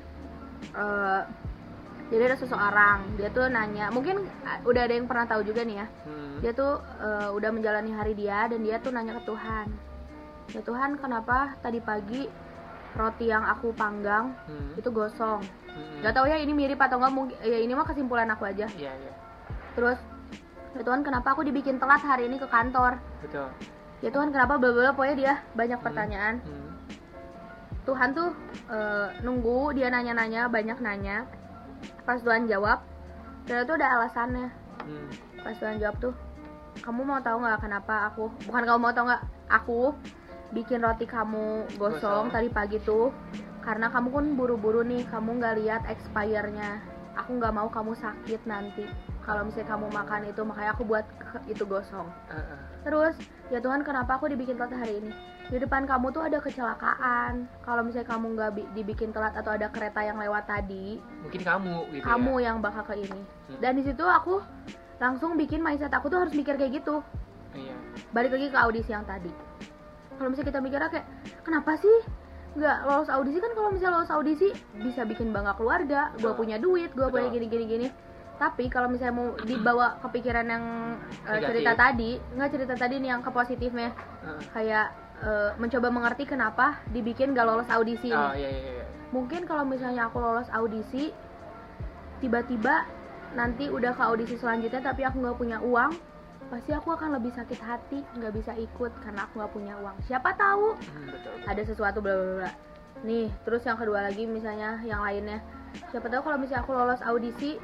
eh, 0.73 1.21
jadi 2.11 2.23
ada 2.27 2.37
seseorang 2.37 2.99
dia 3.15 3.31
tuh 3.31 3.47
nanya 3.47 3.87
mungkin 3.91 4.27
uh, 4.43 4.59
udah 4.67 4.83
ada 4.83 4.95
yang 4.95 5.07
pernah 5.07 5.27
tahu 5.27 5.45
juga 5.45 5.63
nih 5.63 5.79
ya 5.79 5.87
Hmm. 6.03 6.39
dia 6.41 6.53
tuh 6.53 6.73
eh, 6.99 7.29
udah 7.31 7.51
menjalani 7.53 7.93
hari 7.93 8.17
dia 8.17 8.49
dan 8.49 8.61
dia 8.61 8.81
tuh 8.81 8.91
nanya 8.91 9.21
ke 9.21 9.29
Tuhan 9.29 9.67
ya 10.51 10.61
Tuhan 10.61 10.91
kenapa 10.97 11.55
tadi 11.61 11.79
pagi 11.79 12.27
roti 12.91 13.27
yang 13.27 13.45
aku 13.45 13.71
panggang 13.73 14.35
Hmm. 14.49 14.75
itu 14.75 14.89
gosong 14.89 15.45
Hmm. 15.71 16.03
Gak 16.03 16.19
tau 16.19 16.27
ya 16.27 16.35
ini 16.35 16.51
mirip 16.51 16.83
atau 16.83 16.99
enggak 16.99 17.15
mungkin 17.15 17.37
ya 17.41 17.55
ini 17.57 17.71
mah 17.71 17.87
kesimpulan 17.87 18.27
aku 18.27 18.43
aja 18.43 18.67
iya 18.75 18.91
iya 18.91 19.13
terus 19.77 19.99
ya 20.77 20.83
Tuhan 20.87 21.03
kenapa 21.03 21.35
aku 21.35 21.43
dibikin 21.43 21.83
telat 21.83 22.03
hari 22.03 22.27
ini 22.31 22.39
ke 22.39 22.47
kantor? 22.47 22.99
Betul. 23.23 23.49
Ya 24.01 24.09
Tuhan 24.09 24.33
kenapa 24.33 24.57
bla 24.57 24.71
bla 24.73 24.93
pokoknya 24.97 25.17
dia 25.17 25.35
banyak 25.55 25.81
pertanyaan. 25.83 26.35
Hmm. 26.43 26.71
Tuhan 27.85 28.15
tuh 28.15 28.31
eh, 28.71 29.09
nunggu 29.25 29.75
dia 29.77 29.91
nanya-nanya 29.91 30.49
banyak 30.49 30.79
nanya. 30.79 31.27
Pas 32.05 32.21
Tuhan 32.23 32.47
jawab 32.49 32.83
ternyata 33.45 33.67
tuh 33.67 33.77
ada 33.81 33.89
alasannya. 34.01 34.49
Hmm. 34.81 35.09
pas 35.45 35.57
Tuhan 35.57 35.77
jawab 35.81 35.97
tuh 36.01 36.15
kamu 36.81 37.01
mau 37.05 37.21
tahu 37.21 37.45
nggak 37.45 37.61
kenapa 37.61 38.13
aku 38.13 38.33
bukan 38.49 38.63
kamu 38.65 38.79
mau 38.81 38.93
tahu 38.95 39.05
nggak 39.13 39.25
aku 39.53 39.81
bikin 40.51 40.83
roti 40.83 41.07
kamu 41.07 41.69
Gosong. 41.79 42.01
gosong, 42.01 42.25
tadi 42.33 42.49
pagi 42.51 42.79
tuh 42.83 43.15
karena 43.61 43.93
kamu 43.93 44.09
kan 44.11 44.27
buru-buru 44.35 44.83
nih 44.83 45.05
kamu 45.07 45.39
nggak 45.39 45.57
lihat 45.63 45.83
expirednya 45.87 46.81
aku 47.15 47.39
nggak 47.39 47.55
mau 47.55 47.69
kamu 47.69 47.93
sakit 47.95 48.41
nanti 48.49 48.89
kalau 49.31 49.47
misalnya 49.47 49.69
kamu 49.71 49.87
makan 49.95 50.21
itu 50.27 50.43
makanya 50.43 50.71
aku 50.75 50.83
buat 50.83 51.07
itu 51.47 51.63
gosong. 51.63 52.11
Eh, 52.27 52.35
eh. 52.35 52.59
terus 52.83 53.15
ya 53.55 53.63
Tuhan 53.63 53.87
kenapa 53.87 54.19
aku 54.19 54.27
dibikin 54.27 54.59
telat 54.59 54.75
hari 54.75 54.99
ini? 54.99 55.15
Di 55.47 55.63
depan 55.63 55.87
kamu 55.87 56.11
tuh 56.11 56.27
ada 56.27 56.43
kecelakaan. 56.43 57.47
Kalau 57.63 57.87
misalnya 57.87 58.11
kamu 58.11 58.27
nggak 58.35 58.51
bi- 58.59 58.71
dibikin 58.75 59.15
telat 59.15 59.39
atau 59.39 59.55
ada 59.55 59.71
kereta 59.71 60.03
yang 60.03 60.19
lewat 60.19 60.51
tadi 60.51 60.99
mungkin 61.23 61.43
kamu 61.47 61.75
gitu 61.95 62.03
kamu 62.03 62.33
ya 62.43 62.51
yang 62.51 62.59
bakal 62.59 62.83
ke 62.83 62.99
ini. 62.99 63.23
Hmm. 63.23 63.59
dan 63.63 63.79
di 63.79 63.83
situ 63.87 64.03
aku 64.03 64.43
langsung 64.99 65.39
bikin 65.39 65.63
mindset 65.63 65.95
aku 65.95 66.11
tuh 66.11 66.27
harus 66.27 66.35
mikir 66.35 66.59
kayak 66.59 66.83
gitu. 66.83 66.99
Iya. 67.55 67.79
Balik 68.11 68.35
lagi 68.35 68.47
ke 68.51 68.59
audisi 68.59 68.91
yang 68.91 69.07
tadi. 69.07 69.31
Kalau 70.19 70.27
misalnya 70.27 70.51
kita 70.51 70.59
mikirnya 70.59 70.91
kayak 70.91 71.07
kenapa 71.47 71.79
sih 71.79 71.97
nggak 72.59 72.79
lolos 72.83 73.11
audisi? 73.15 73.39
Kan 73.39 73.55
kalau 73.55 73.71
misalnya 73.71 73.95
lolos 74.03 74.11
audisi 74.11 74.51
bisa 74.75 75.07
bikin 75.07 75.31
bangga 75.31 75.55
keluarga. 75.55 76.11
Gue 76.19 76.35
punya 76.35 76.59
duit 76.59 76.91
gue 76.99 77.07
punya 77.07 77.31
gini 77.31 77.47
gini 77.47 77.67
gini 77.71 77.89
tapi 78.41 78.73
kalau 78.73 78.89
misalnya 78.89 79.13
mau 79.13 79.37
dibawa 79.39 80.01
kepikiran 80.01 80.49
yang 80.49 80.65
Negatif. 81.23 81.45
cerita 81.53 81.73
tadi 81.77 82.11
nggak 82.17 82.51
cerita 82.51 82.75
tadi 82.75 82.95
nih 82.97 83.11
yang 83.13 83.21
ke 83.21 83.29
positifnya. 83.29 83.93
Eh. 84.21 84.41
kayak 84.51 84.87
eh, 85.21 85.51
mencoba 85.57 85.89
mengerti 85.89 86.25
kenapa 86.25 86.81
dibikin 86.89 87.37
gak 87.37 87.45
lolos 87.45 87.69
audisi 87.69 88.09
oh 88.09 88.33
nih. 88.33 88.41
iya 88.41 88.49
iya 88.51 88.71
iya. 88.81 88.87
Mungkin 89.13 89.45
kalau 89.45 89.69
misalnya 89.69 90.09
aku 90.09 90.17
lolos 90.19 90.49
audisi 90.51 91.13
tiba-tiba 92.21 92.85
nanti 93.33 93.69
udah 93.69 93.93
ke 93.93 94.03
audisi 94.03 94.35
selanjutnya 94.37 94.83
tapi 94.83 95.05
aku 95.05 95.21
nggak 95.21 95.39
punya 95.39 95.59
uang 95.63 95.95
pasti 96.51 96.75
aku 96.75 96.91
akan 96.91 97.15
lebih 97.15 97.31
sakit 97.31 97.61
hati 97.63 98.03
nggak 98.19 98.33
bisa 98.35 98.53
ikut 98.59 98.91
karena 99.01 99.23
aku 99.23 99.39
nggak 99.39 99.53
punya 99.55 99.75
uang. 99.79 99.97
Siapa 100.03 100.35
tahu 100.35 100.75
Hmm, 100.75 101.07
betul. 101.07 101.35
ada 101.47 101.63
sesuatu 101.63 101.99
bla 102.03 102.15
bla 102.17 102.33
bla. 102.43 102.51
Nih 103.07 103.31
terus 103.47 103.63
yang 103.63 103.79
kedua 103.79 104.03
lagi 104.03 104.27
misalnya 104.27 104.83
yang 104.83 104.99
lainnya. 105.01 105.39
Siapa 105.95 106.11
tahu 106.11 106.27
kalau 106.27 106.43
misalnya 106.43 106.67
aku 106.67 106.73
lolos 106.75 106.99
audisi 107.07 107.55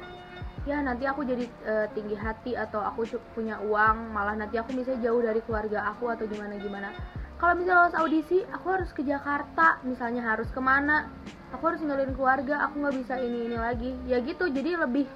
ya 0.67 0.83
nanti 0.83 1.07
aku 1.07 1.23
jadi 1.23 1.47
eh, 1.63 1.87
tinggi 1.95 2.19
hati 2.19 2.51
atau 2.59 2.83
aku 2.83 3.07
punya 3.31 3.63
uang 3.63 4.11
malah 4.11 4.35
nanti 4.35 4.59
aku 4.59 4.75
misalnya 4.75 5.07
jauh 5.07 5.23
dari 5.23 5.39
keluarga 5.47 5.87
aku 5.95 6.11
atau 6.11 6.27
gimana 6.27 6.59
gimana 6.59 6.91
kalau 7.39 7.53
misalnya 7.55 7.87
lolos 7.87 7.95
audisi 7.95 8.43
aku 8.51 8.65
harus 8.75 8.89
ke 8.91 9.05
Jakarta 9.05 9.79
misalnya 9.87 10.25
harus 10.25 10.49
ke 10.51 10.59
mana 10.59 11.07
aku 11.53 11.63
harus 11.69 11.79
ninggalin 11.79 12.11
keluarga 12.17 12.65
aku 12.67 12.81
nggak 12.83 12.95
bisa 13.03 13.13
ini 13.21 13.47
ini 13.51 13.57
lagi. 13.57 13.91
Ya 14.09 14.19
gitu 14.19 14.49
jadi 14.49 14.75
lebih 14.79 15.07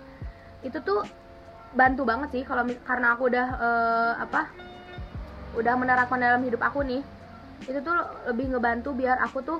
itu 0.62 0.78
tuh 0.86 1.04
bantu 1.74 2.04
banget 2.04 2.30
sih 2.36 2.44
kalau 2.46 2.68
karena 2.86 3.16
aku 3.16 3.32
udah 3.32 3.48
eh, 3.58 4.14
apa 4.22 4.42
udah 5.58 5.74
menerapkan 5.76 6.22
dalam 6.22 6.42
hidup 6.46 6.62
aku 6.64 6.86
nih. 6.86 7.02
Itu 7.68 7.80
tuh 7.84 7.98
lebih 8.32 8.56
ngebantu 8.56 8.96
biar 8.96 9.22
aku 9.22 9.42
tuh 9.44 9.60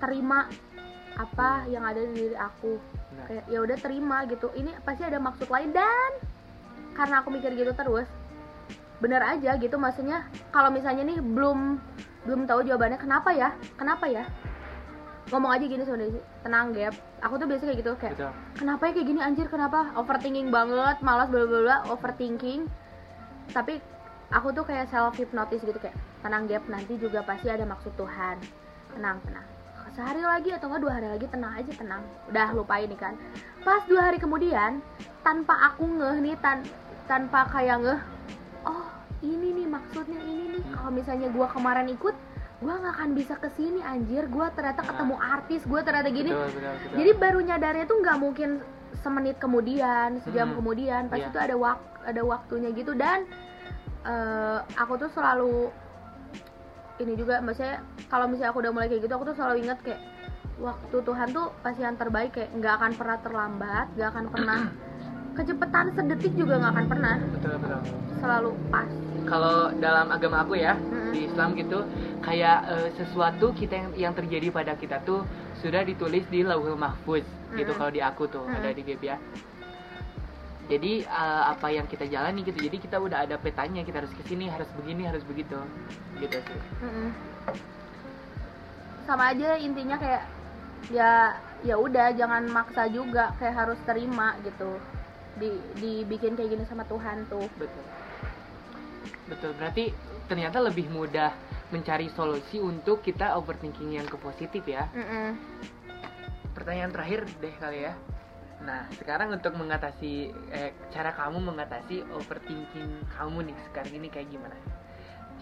terima 0.00 0.48
apa 1.12 1.68
yang 1.68 1.84
ada 1.84 2.00
di 2.02 2.14
diri 2.16 2.36
aku 2.38 3.01
Nah. 3.12 3.26
kayak 3.28 3.44
ya 3.48 3.58
udah 3.60 3.76
terima 3.78 4.24
gitu. 4.28 4.48
Ini 4.56 4.80
pasti 4.82 5.02
ada 5.04 5.18
maksud 5.20 5.48
lain. 5.48 5.70
Dan 5.72 6.10
karena 6.92 7.24
aku 7.24 7.32
mikir 7.32 7.52
gitu 7.56 7.72
terus 7.72 8.08
bener 9.02 9.22
aja 9.24 9.56
gitu. 9.58 9.76
Maksudnya 9.76 10.28
kalau 10.54 10.70
misalnya 10.72 11.04
nih 11.04 11.18
belum 11.20 11.80
belum 12.22 12.40
tahu 12.46 12.64
jawabannya 12.64 12.98
kenapa 13.00 13.30
ya? 13.34 13.50
Kenapa 13.74 14.06
ya? 14.06 14.24
Ngomong 15.32 15.52
aja 15.54 15.64
gini 15.64 15.82
sebenarnya 15.82 16.22
tenang 16.44 16.76
gap. 16.76 16.94
Aku 17.24 17.38
tuh 17.38 17.46
biasa 17.48 17.62
kayak 17.66 17.78
gitu 17.80 17.92
kayak 17.98 18.14
betul. 18.18 18.32
Kenapa 18.58 18.82
ya 18.88 18.92
kayak 18.94 19.08
gini 19.08 19.20
anjir? 19.22 19.46
Kenapa? 19.48 19.94
Overthinking 19.96 20.48
banget 20.52 21.00
malas 21.00 21.28
bla 21.32 21.44
bla 21.48 21.60
bla 21.62 21.76
overthinking. 21.88 22.68
Tapi 23.50 23.80
aku 24.30 24.54
tuh 24.54 24.64
kayak 24.64 24.88
self 24.92 25.16
hypnotis 25.18 25.64
gitu 25.64 25.76
kayak 25.80 25.96
tenang 26.22 26.46
gap 26.46 26.62
nanti 26.70 26.94
juga 27.00 27.24
pasti 27.26 27.50
ada 27.50 27.64
maksud 27.66 27.92
Tuhan. 27.98 28.38
Tenang 28.92 29.18
tenang 29.24 29.61
sehari 29.92 30.22
lagi 30.24 30.50
atau 30.52 30.72
enggak 30.72 30.82
dua 30.82 30.92
hari 30.96 31.08
lagi 31.08 31.26
tenang 31.28 31.52
aja 31.52 31.72
tenang. 31.76 32.02
Udah 32.32 32.48
lupain 32.52 32.88
nih 32.88 32.96
kan. 32.96 33.14
Pas 33.60 33.84
dua 33.84 34.08
hari 34.08 34.18
kemudian 34.18 34.80
tanpa 35.20 35.54
aku 35.68 35.84
ngeh 35.86 36.16
nih 36.20 36.36
tan 36.40 36.64
tanpa 37.04 37.44
kayak 37.46 37.78
ngeh 37.84 38.00
oh 38.64 38.88
ini 39.20 39.52
nih 39.62 39.66
maksudnya 39.68 40.20
ini 40.22 40.58
nih. 40.58 40.64
Kalau 40.72 40.90
misalnya 40.90 41.28
gua 41.30 41.46
kemarin 41.52 41.92
ikut 41.92 42.16
gua 42.62 42.74
nggak 42.78 42.94
akan 42.96 43.10
bisa 43.12 43.34
ke 43.36 43.48
sini 43.52 43.84
anjir. 43.84 44.24
Gua 44.32 44.48
ternyata 44.50 44.80
Nah. 44.82 44.88
ketemu 44.88 45.16
artis 45.20 45.60
gua 45.68 45.80
ternyata 45.84 46.08
gini. 46.08 46.30
Betul 46.32 46.48
betul 46.56 46.72
betul. 46.72 46.96
Jadi 46.98 47.10
baru 47.20 47.38
nyadarnya 47.44 47.84
tuh 47.84 47.96
nggak 48.00 48.18
mungkin 48.18 48.50
semenit 49.02 49.36
kemudian, 49.40 50.20
sejam 50.20 50.52
Hmm. 50.52 50.56
kemudian, 50.62 51.02
pasti 51.08 51.26
Iya. 51.26 51.34
tuh 51.34 51.42
ada 51.42 51.54
wak 51.56 51.78
ada 52.06 52.22
waktunya 52.22 52.70
gitu. 52.72 52.92
Dan 52.94 53.24
eh, 54.02 54.58
aku 54.74 54.98
tuh 54.98 55.10
selalu 55.14 55.70
ini 57.00 57.12
juga 57.16 57.40
maksudnya 57.40 57.80
kalau 58.12 58.28
misalnya 58.28 58.50
aku 58.52 58.60
udah 58.60 58.72
mulai 58.74 58.88
kayak 58.90 59.02
gitu 59.08 59.12
aku 59.14 59.24
tuh 59.32 59.36
selalu 59.38 59.64
ingat 59.64 59.78
kayak 59.80 60.00
waktu 60.60 60.96
Tuhan 61.00 61.28
tuh 61.32 61.46
pasti 61.64 61.80
yang 61.82 61.96
terbaik 61.96 62.30
kayak 62.36 62.50
nggak 62.54 62.74
akan 62.78 62.92
pernah 62.94 63.18
terlambat, 63.24 63.86
nggak 63.96 64.08
akan 64.12 64.26
pernah 64.28 64.58
kecepatan 65.36 65.86
sedetik 65.96 66.32
juga 66.36 66.60
nggak 66.60 66.72
akan 66.76 66.86
pernah, 66.92 67.16
betul 67.32 67.56
betul 67.56 67.80
selalu 68.20 68.50
pas. 68.68 68.90
kalau 69.24 69.72
dalam 69.80 70.12
agama 70.12 70.44
aku 70.44 70.60
ya 70.60 70.76
Mm-mm. 70.76 71.10
di 71.16 71.24
Islam 71.24 71.56
gitu 71.56 71.88
kayak 72.20 72.58
eh, 72.68 72.88
sesuatu 73.00 73.56
kita 73.56 73.74
yang, 73.74 73.90
yang 73.96 74.14
terjadi 74.14 74.52
pada 74.52 74.76
kita 74.76 75.00
tuh 75.02 75.24
sudah 75.64 75.82
ditulis 75.88 76.26
di 76.28 76.44
Lauhul 76.44 76.76
Mahfuz 76.76 77.24
gitu 77.56 77.72
Mm-mm. 77.72 77.80
kalau 77.80 77.90
di 77.90 78.02
aku 78.04 78.28
tuh 78.28 78.44
Mm-mm. 78.44 78.58
ada 78.60 78.70
di 78.76 78.82
GP 78.84 79.02
ya 79.08 79.16
jadi 80.72 80.92
eh, 81.04 81.44
apa 81.52 81.68
yang 81.68 81.84
kita 81.84 82.08
jalani 82.08 82.40
gitu. 82.42 82.56
Jadi 82.56 82.76
kita 82.80 82.96
udah 82.96 83.28
ada 83.28 83.36
petanya 83.36 83.84
kita 83.84 84.00
harus 84.00 84.12
ke 84.16 84.24
sini 84.24 84.48
harus 84.48 84.68
begini 84.80 85.04
harus 85.04 85.20
begitu. 85.28 85.60
Gitu 86.16 86.38
sih. 86.40 86.60
Mm-mm. 86.80 87.08
sama 89.02 89.34
aja 89.34 89.58
intinya 89.58 89.98
kayak 89.98 90.22
ya 90.94 91.34
ya 91.66 91.74
udah 91.74 92.14
jangan 92.14 92.46
maksa 92.48 92.86
juga 92.86 93.34
kayak 93.36 93.54
harus 93.66 93.78
terima 93.84 94.38
gitu. 94.46 94.80
Di 95.36 95.50
dibikin 95.82 96.38
kayak 96.38 96.56
gini 96.56 96.64
sama 96.64 96.88
Tuhan 96.88 97.28
tuh. 97.28 97.44
Betul. 97.60 97.84
Betul. 99.28 99.50
Berarti 99.58 99.84
ternyata 100.30 100.62
lebih 100.62 100.88
mudah 100.88 101.34
mencari 101.74 102.08
solusi 102.14 102.62
untuk 102.62 103.02
kita 103.04 103.36
overthinking 103.36 103.96
yang 104.00 104.06
ke 104.08 104.16
positif 104.16 104.64
ya. 104.64 104.88
Mm-mm. 104.96 105.36
pertanyaan 106.52 106.92
terakhir 106.92 107.24
deh 107.40 107.54
kali 107.56 107.88
ya 107.88 107.96
nah 108.62 108.86
sekarang 108.94 109.34
untuk 109.34 109.58
mengatasi 109.58 110.30
eh, 110.54 110.70
cara 110.94 111.10
kamu 111.10 111.42
mengatasi 111.42 112.06
overthinking 112.14 113.02
kamu 113.10 113.50
nih 113.50 113.56
sekarang 113.70 113.92
ini 113.98 114.08
kayak 114.08 114.30
gimana? 114.30 114.54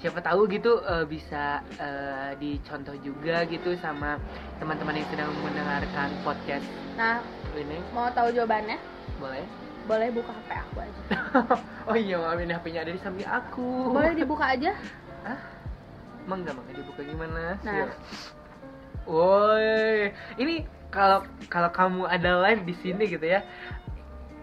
Siapa 0.01 0.25
tahu 0.25 0.49
gitu 0.49 0.81
eh, 0.81 1.05
bisa 1.05 1.61
eh, 1.77 2.33
dicontoh 2.41 2.97
juga 3.05 3.45
gitu 3.45 3.77
sama 3.77 4.17
teman-teman 4.57 4.97
yang 4.97 5.09
sedang 5.13 5.31
mendengarkan 5.45 6.09
podcast 6.25 6.65
nah 6.97 7.21
ini. 7.57 7.81
mau 7.93 8.09
tahu 8.13 8.33
jawabannya? 8.33 8.81
Boleh. 9.21 9.45
Boleh 9.89 10.09
buka 10.13 10.33
hp 10.33 10.51
aku 10.55 10.77
aja. 10.85 11.03
Oh 11.91 11.97
iya 11.97 12.21
maaf 12.21 12.39
ini 12.39 12.53
HP-nya 12.55 12.81
ada 12.87 12.93
di 12.95 13.01
samping 13.03 13.27
aku. 13.27 13.91
Boleh 13.91 14.13
dibuka 14.15 14.55
aja. 14.55 14.71
Emang 16.25 16.47
gak 16.47 16.55
makanya 16.55 16.79
dibuka 16.85 17.01
gimana? 17.03 17.43
Nah. 17.67 17.75
Siap. 17.75 17.91
Woi, 19.11 20.15
ini 20.39 20.63
kalau 20.91 21.25
kalau 21.47 21.71
kamu 21.71 22.03
ada 22.11 22.43
live 22.45 22.63
di 22.67 22.75
sini 22.83 23.07
gitu 23.07 23.25
ya. 23.25 23.41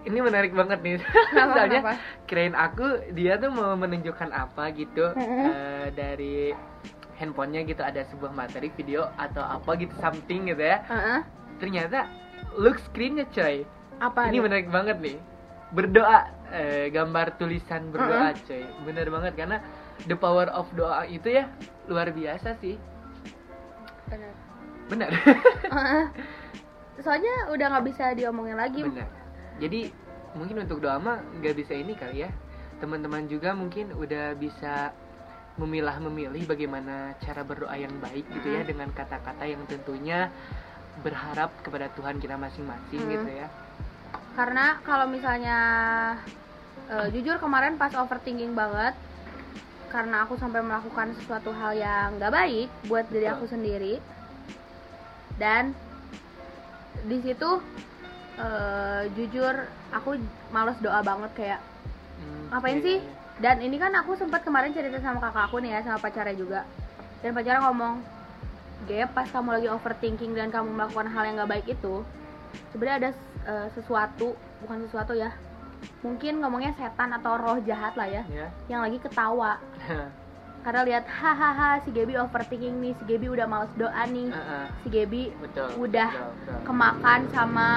Ini 0.08 0.24
menarik 0.24 0.56
banget 0.56 0.80
nih. 0.80 1.04
Soalnya 1.36 2.00
kirain 2.26 2.56
aku 2.56 3.12
dia 3.12 3.36
tuh 3.36 3.52
mau 3.52 3.76
menunjukkan 3.76 4.32
apa 4.32 4.72
gitu 4.72 5.12
eh, 5.20 5.92
dari 5.92 6.56
handphonenya 7.20 7.68
gitu 7.68 7.84
ada 7.84 8.08
sebuah 8.08 8.32
materi 8.32 8.72
video 8.80 9.12
atau 9.20 9.44
apa 9.44 9.76
gitu 9.76 9.92
something 10.00 10.48
gitu 10.48 10.64
ya. 10.64 10.80
Heeh. 10.88 11.20
Ternyata 11.60 12.08
look 12.56 12.80
screennya 12.80 13.28
coy. 13.36 13.68
apa 13.98 14.30
ini 14.30 14.38
nih? 14.38 14.42
menarik 14.46 14.68
banget 14.70 14.98
nih. 15.02 15.18
Berdoa 15.74 16.30
eh, 16.54 16.88
gambar 16.94 17.36
tulisan 17.36 17.92
berdoa 17.92 18.32
coy. 18.48 18.64
Bener 18.88 19.12
banget 19.12 19.34
karena 19.36 19.58
the 20.08 20.16
power 20.16 20.48
of 20.54 20.70
doa 20.78 21.04
itu 21.10 21.44
ya 21.44 21.52
luar 21.92 22.14
biasa 22.16 22.56
sih. 22.64 22.80
Bener. 24.08 24.47
Benar. 24.88 25.12
Soalnya 27.04 27.52
udah 27.54 27.66
nggak 27.72 27.86
bisa 27.86 28.06
diomongin 28.14 28.58
lagi 28.58 28.82
Benar. 28.82 29.08
Jadi 29.58 29.92
mungkin 30.34 30.62
untuk 30.62 30.80
doa 30.80 30.98
mah 30.98 31.22
nggak 31.40 31.56
bisa 31.56 31.74
ini 31.74 31.94
kali 31.94 32.26
ya. 32.26 32.30
Teman-teman 32.78 33.26
juga 33.26 33.54
mungkin 33.54 33.94
udah 33.94 34.34
bisa 34.34 34.94
memilah 35.58 35.98
memilih 36.00 36.46
bagaimana 36.46 37.18
cara 37.18 37.42
berdoa 37.42 37.74
yang 37.74 37.90
baik 37.98 38.30
gitu 38.30 38.54
ya 38.54 38.62
dengan 38.62 38.94
kata-kata 38.94 39.42
yang 39.42 39.66
tentunya 39.66 40.30
berharap 41.02 41.50
kepada 41.66 41.90
Tuhan 41.98 42.22
kita 42.22 42.38
masing-masing 42.38 43.02
Mm. 43.02 43.12
gitu 43.12 43.32
ya. 43.34 43.48
karena 44.34 44.78
kalau 44.86 45.10
misalnya 45.10 45.58
eh, 46.86 47.10
jujur 47.10 47.42
kemarin 47.42 47.74
pas 47.74 47.90
overthinking 47.90 48.54
banget 48.54 48.94
karena 49.90 50.30
aku 50.30 50.38
sampai 50.38 50.62
melakukan 50.62 51.18
sesuatu 51.18 51.50
hal 51.50 51.74
yang 51.74 52.22
nggak 52.22 52.30
baik 52.30 52.70
buat 52.86 53.10
diri 53.10 53.26
aku 53.26 53.50
sendiri 53.50 53.98
dan 55.38 55.72
di 57.04 57.22
situ 57.22 57.50
eh, 58.36 59.02
jujur 59.14 59.54
aku 59.90 60.18
males 60.50 60.78
doa 60.80 61.00
banget 61.02 61.32
kayak 61.34 61.62
Hmm, 62.18 62.50
Ngapain 62.50 62.78
iya, 62.78 62.84
sih? 62.84 62.98
iya. 62.98 63.14
dan 63.38 63.62
ini 63.62 63.78
kan 63.78 63.94
aku 63.94 64.18
sempat 64.18 64.42
kemarin 64.42 64.74
cerita 64.74 64.98
sama 64.98 65.22
kakak 65.22 65.46
aku 65.46 65.62
nih 65.62 65.70
ya 65.70 65.86
sama 65.86 66.02
pacarnya 66.02 66.34
juga 66.34 66.66
dan 67.22 67.32
pacarnya 67.32 67.62
ngomong 67.64 68.02
Gap 68.86 69.10
pas 69.12 69.26
kamu 69.28 69.50
lagi 69.54 69.68
overthinking 69.68 70.34
dan 70.34 70.50
kamu 70.50 70.70
melakukan 70.72 71.06
hal 71.08 71.24
yang 71.24 71.36
nggak 71.36 71.52
baik 71.52 71.68
itu 71.68 72.02
sebenarnya 72.68 72.98
ada 73.00 73.10
eh, 73.46 73.68
sesuatu 73.72 74.34
bukan 74.60 74.82
sesuatu 74.82 75.14
ya 75.14 75.30
mungkin 76.02 76.42
ngomongnya 76.42 76.74
setan 76.74 77.14
atau 77.14 77.38
roh 77.38 77.62
jahat 77.62 77.94
lah 77.94 78.10
ya 78.10 78.26
Ya. 78.28 78.50
yang 78.68 78.82
lagi 78.82 78.98
ketawa 78.98 79.62
karena 80.68 80.84
lihat 80.84 81.08
hahaha 81.08 81.80
si 81.80 81.96
Gaby 81.96 82.20
overthinking 82.20 82.84
nih 82.84 82.92
si 82.92 83.04
Gaby 83.08 83.32
udah 83.32 83.48
males 83.48 83.72
doa 83.80 84.04
nih 84.04 84.28
si 84.84 84.88
Gaby 84.92 85.24
betul. 85.40 85.68
Udah 85.80 86.12
betul, 86.12 86.32
betul. 86.44 86.60
kemakan 86.68 87.20
sama 87.32 87.70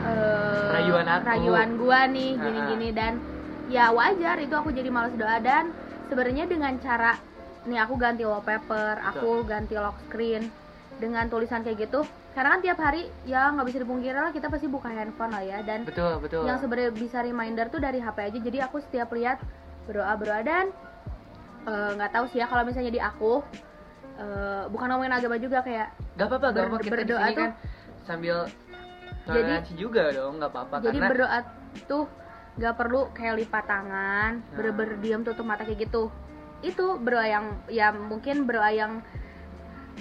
eh, 0.00 0.72
Rayuan 0.72 1.04
aku. 1.04 1.22
rayuan 1.28 1.68
gua 1.76 2.00
nih 2.08 2.32
gini-gini 2.40 2.88
dan 2.96 3.20
ya 3.68 3.92
wajar 3.92 4.40
itu 4.40 4.56
aku 4.56 4.72
jadi 4.72 4.88
males 4.88 5.12
doa 5.20 5.36
dan 5.36 5.68
sebenarnya 6.08 6.48
dengan 6.48 6.80
cara 6.80 7.20
nih 7.68 7.76
aku 7.76 7.94
ganti 8.00 8.24
wallpaper 8.24 9.04
aku 9.04 9.44
ganti 9.44 9.76
lock 9.76 10.00
screen 10.08 10.48
dengan 10.96 11.28
tulisan 11.28 11.60
kayak 11.60 11.88
gitu 11.88 12.08
karena 12.32 12.56
kan 12.56 12.60
tiap 12.64 12.78
hari 12.80 13.04
ya 13.28 13.52
nggak 13.52 13.68
bisa 13.68 13.78
dipungkiri 13.84 14.16
lah 14.16 14.32
kita 14.32 14.48
pasti 14.48 14.64
buka 14.64 14.88
handphone 14.88 15.28
lah 15.28 15.44
ya 15.44 15.60
dan 15.60 15.84
Betul, 15.84 16.24
betul. 16.24 16.48
yang 16.48 16.56
sebenarnya 16.56 16.88
bisa 16.88 17.20
reminder 17.20 17.68
tuh 17.68 17.84
dari 17.84 18.00
HP 18.00 18.16
aja 18.32 18.38
jadi 18.40 18.58
aku 18.64 18.80
setiap 18.80 19.12
lihat 19.12 19.44
berdoa 19.84 20.16
berdoa 20.16 20.40
dan 20.40 20.72
eh, 21.64 21.90
nggak 21.94 22.10
tahu 22.10 22.24
sih 22.26 22.38
ya 22.38 22.46
kalau 22.46 22.62
misalnya 22.62 22.90
di 22.90 23.00
aku 23.00 23.40
eh, 24.14 24.62
bukan 24.68 24.86
ngomongin 24.88 25.10
agama 25.12 25.36
juga 25.36 25.58
kayak 25.60 25.88
Gak 26.14 26.26
apa-apa, 26.28 26.46
gak 26.46 26.54
ber- 26.54 26.62
apa-apa. 26.68 26.84
Kita 26.84 26.94
berdoa 26.96 27.18
tuh- 27.20 27.36
kan 27.36 27.50
sambil 28.04 28.36
Jadi- 29.24 29.74
juga 29.74 30.02
dong, 30.10 30.36
gak 30.36 30.50
apa-apa. 30.52 30.74
jadi 30.80 30.94
Karena 30.94 31.10
berdoa 31.10 31.38
tuh 31.84 32.04
nggak 32.54 32.74
perlu 32.76 33.00
kayak 33.10 33.34
lipat 33.36 33.64
tangan 33.66 34.30
Nah. 34.38 34.54
bener-bener 34.54 34.94
diam 34.98 35.20
tutup 35.20 35.42
mata 35.42 35.66
kayak 35.66 35.90
gitu 35.90 36.06
itu 36.62 36.86
berdoa 36.96 37.26
yang 37.26 37.44
ya 37.66 37.90
mungkin 37.90 38.46
berdoa 38.46 38.70
yang 38.70 39.02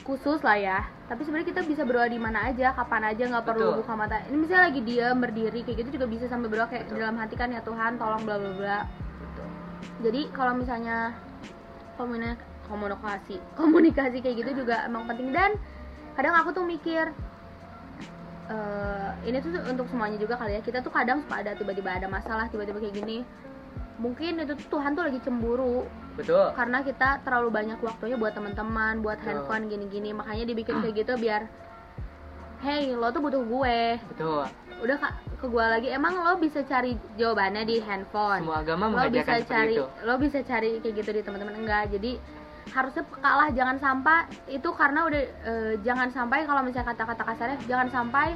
khusus 0.03 0.37
lah 0.39 0.53
ya 0.53 0.79
tapi 1.05 1.21
sebenarnya 1.21 1.49
kita 1.49 1.61
bisa 1.63 1.81
berdoa 1.81 2.05
di 2.05 2.17
mana 2.17 2.45
aja 2.45 2.73
kapan 2.73 3.09
aja 3.09 3.23
nggak 3.25 3.41
perlu 3.43 3.67
Betul. 3.67 3.79
buka 3.81 3.93
mata 3.95 4.21
ini 4.23 4.37
misalnya 4.37 4.69
lagi 4.69 4.81
diam 4.83 5.17
berdiri 5.17 5.59
kayak 5.61 5.77
gitu 5.79 5.89
juga 5.95 6.05
bisa 6.07 6.25
sambil 6.27 6.45
berdoa 6.47 6.67
kayak 6.67 6.85
Betul. 6.85 6.97
dalam 6.99 7.17
hati 7.17 7.33
kan 7.33 7.49
ya 7.49 7.61
Tuhan 7.61 7.91
tolong 7.97 8.21
bla 8.21 8.35
bla 8.37 8.51
bla 8.53 8.79
Betul. 9.17 9.47
jadi 10.03 10.21
kalau 10.29 10.53
misalnya 10.53 10.97
komunikasi 11.95 12.45
komunikasi 12.67 13.35
komunikasi 13.59 14.17
kayak 14.23 14.35
gitu 14.45 14.51
juga 14.65 14.87
emang 14.87 15.05
penting 15.05 15.29
dan 15.35 15.55
kadang 16.17 16.33
aku 16.37 16.53
tuh 16.55 16.65
mikir 16.65 17.11
eh, 18.49 19.09
ini 19.27 19.37
tuh 19.39 19.51
untuk 19.67 19.85
semuanya 19.89 20.17
juga 20.17 20.39
kali 20.39 20.57
ya 20.57 20.61
kita 20.61 20.79
tuh 20.81 20.93
kadang 20.93 21.21
suka 21.25 21.43
ada 21.43 21.51
tiba-tiba 21.57 21.89
ada 21.99 22.07
masalah 22.07 22.47
tiba-tiba 22.49 22.79
kayak 22.79 22.95
gini 22.97 23.21
mungkin 24.01 24.41
itu 24.41 24.57
tuh 24.57 24.67
Tuhan 24.79 24.97
tuh 24.97 25.05
lagi 25.05 25.19
cemburu 25.21 25.85
Betul. 26.13 26.53
karena 26.53 26.85
kita 26.85 27.25
terlalu 27.25 27.49
banyak 27.49 27.79
waktunya 27.81 28.17
buat 28.17 28.33
teman-teman 28.37 29.01
buat 29.01 29.17
Betul. 29.21 29.27
handphone 29.45 29.65
gini-gini 29.69 30.13
makanya 30.13 30.45
dibikin 30.49 30.81
kayak 30.81 30.95
gitu 31.05 31.13
biar 31.17 31.49
hey 32.61 32.93
lo 32.93 33.09
tuh 33.09 33.21
butuh 33.21 33.43
gue 33.43 33.77
Betul. 34.13 34.45
Udah 34.83 34.97
kak 34.99 35.13
ke 35.39 35.45
gue 35.47 35.65
lagi. 35.65 35.87
Emang 35.95 36.13
lo 36.19 36.35
bisa 36.35 36.59
cari 36.67 36.99
jawabannya 37.15 37.63
di 37.63 37.79
handphone? 37.79 38.43
Semua 38.43 38.59
agama 38.59 38.91
lo 38.91 39.07
bisa 39.07 39.39
cari 39.47 39.75
itu. 39.79 39.85
lo 40.03 40.13
bisa 40.19 40.39
cari 40.43 40.69
kayak 40.83 40.93
gitu 40.99 41.09
di 41.15 41.21
teman-teman. 41.23 41.55
Enggak 41.55 41.83
jadi 41.95 42.19
harusnya 42.71 43.03
peka 43.03 43.31
lah 43.31 43.49
jangan 43.51 43.77
sampai 43.79 44.23
itu 44.47 44.69
karena 44.75 44.99
udah 45.07 45.23
eh, 45.23 45.73
jangan 45.83 46.09
sampai 46.11 46.47
kalau 46.47 46.63
misalnya 46.63 46.95
kata-kata 46.95 47.23
kasarnya 47.27 47.57
jangan 47.67 47.87
sampai 47.91 48.35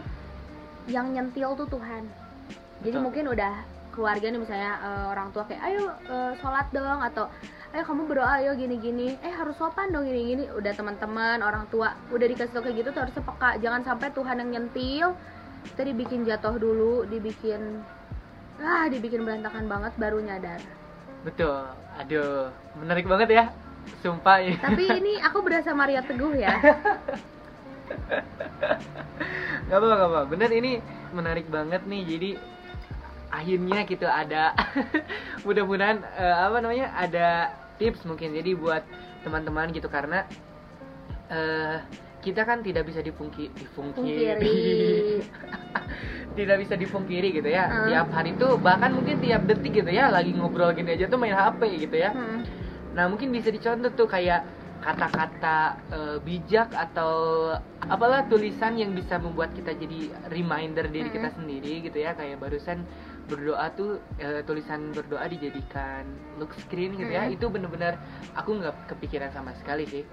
yang 0.88 1.12
nyentil 1.12 1.56
tuh 1.60 1.68
Tuhan. 1.68 2.08
Jadi 2.84 2.96
Betul. 2.96 3.04
mungkin 3.04 3.26
udah 3.32 3.54
keluarga 3.92 4.30
nih 4.30 4.40
misalnya 4.40 4.74
eh, 4.84 5.06
orang 5.12 5.28
tua 5.36 5.44
kayak 5.48 5.62
ayo 5.68 5.84
eh, 6.08 6.32
sholat 6.40 6.68
dong 6.72 7.00
atau 7.04 7.28
ayo 7.76 7.84
kamu 7.84 8.08
berdoa 8.08 8.40
ayo 8.40 8.52
gini-gini. 8.56 9.20
Eh 9.20 9.34
harus 9.36 9.56
sopan 9.60 9.92
dong 9.92 10.08
gini-gini. 10.08 10.48
Udah 10.56 10.72
teman-teman 10.72 11.44
orang 11.44 11.68
tua 11.68 11.92
udah 12.12 12.28
dikasih 12.28 12.56
tau 12.56 12.64
kayak 12.64 12.84
gitu 12.84 12.90
tuh 12.96 13.02
harusnya 13.04 13.24
peka. 13.24 13.52
Jangan 13.60 13.82
sampai 13.84 14.08
Tuhan 14.16 14.36
yang 14.44 14.50
nyentil 14.56 15.12
kita 15.74 15.82
dibikin 15.88 16.26
jatuh 16.26 16.56
dulu 16.58 17.06
dibikin 17.10 17.82
ah 18.58 18.90
dibikin 18.90 19.22
berantakan 19.22 19.70
banget 19.70 19.94
baru 19.98 20.18
nyadar 20.22 20.62
Betul. 21.26 21.60
Aduh, 21.98 22.54
menarik 22.78 23.04
banget 23.10 23.30
ya. 23.34 23.46
Sumpah 24.04 24.44
ya. 24.44 24.56
tapi 24.60 24.84
ini 24.84 25.16
aku 25.24 25.40
berasa 25.40 25.72
Maria 25.72 26.04
Teguh 26.04 26.36
ya 26.36 26.52
Gak 29.68 29.78
apa-apa, 29.80 29.96
gak 29.96 30.10
apa. 30.12 30.22
Bener 30.28 30.52
ini 30.52 30.84
menarik 31.16 31.48
banget 31.48 31.88
nih. 31.88 32.04
Jadi 32.04 32.30
akhirnya 33.32 33.80
gitu 33.88 34.08
ada 34.08 34.56
mudah-mudahan 35.48 36.04
eh, 36.04 36.36
apa 36.36 36.58
namanya 36.64 36.92
ada 36.96 37.52
tips 37.80 38.08
mungkin 38.08 38.32
jadi 38.36 38.56
buat 38.56 38.84
teman-teman 39.24 39.72
gitu 39.76 39.92
karena 39.92 40.24
eh 41.28 41.80
kita 42.28 42.44
kan 42.44 42.60
tidak 42.60 42.84
bisa 42.84 43.00
dipungki 43.00 43.48
dipungkiri 43.56 44.36
Pungkiri. 44.36 45.24
tidak 46.38 46.58
bisa 46.60 46.76
dipungkiri 46.76 47.30
gitu 47.34 47.48
ya 47.48 47.66
Hmm. 47.68 47.88
tiap 47.88 48.08
hari 48.12 48.36
tuh 48.36 48.60
bahkan 48.60 48.92
mungkin 48.92 49.18
tiap 49.18 49.48
detik 49.48 49.74
gitu 49.74 49.90
ya 49.90 50.12
lagi 50.12 50.32
ngobrol 50.32 50.70
gini 50.72 50.94
aja 50.94 51.08
tuh 51.08 51.16
main 51.16 51.34
HP 51.34 51.62
gitu 51.80 51.96
ya 51.96 52.12
Hmm. 52.12 52.44
Nah 52.92 53.06
mungkin 53.06 53.30
bisa 53.30 53.48
dicontoh 53.48 53.94
tuh 53.94 54.06
kayak 54.06 54.42
kata-kata 54.78 55.58
eh, 55.90 56.18
bijak 56.20 56.70
atau 56.70 57.12
apalah 57.84 58.26
tulisan 58.26 58.74
yang 58.74 58.94
bisa 58.94 59.18
membuat 59.18 59.54
kita 59.54 59.74
jadi 59.74 60.10
reminder 60.30 60.86
diri 60.88 61.10
kita 61.10 61.30
Mm-mm. 61.30 61.38
sendiri 61.38 61.74
gitu 61.82 61.98
ya 61.98 62.14
kayak 62.14 62.38
barusan 62.38 62.86
berdoa 63.26 63.70
tuh 63.74 63.98
eh, 64.18 64.42
tulisan 64.44 64.94
berdoa 64.94 65.26
dijadikan 65.26 66.06
look 66.38 66.54
screen 66.58 66.94
gitu 66.96 67.10
ya 67.10 67.26
itu 67.28 67.46
bener-bener 67.48 67.98
aku 68.34 68.56
nggak 68.56 68.74
kepikiran 68.88 69.30
sama 69.30 69.52
sekali 69.56 69.86
sih 69.86 70.04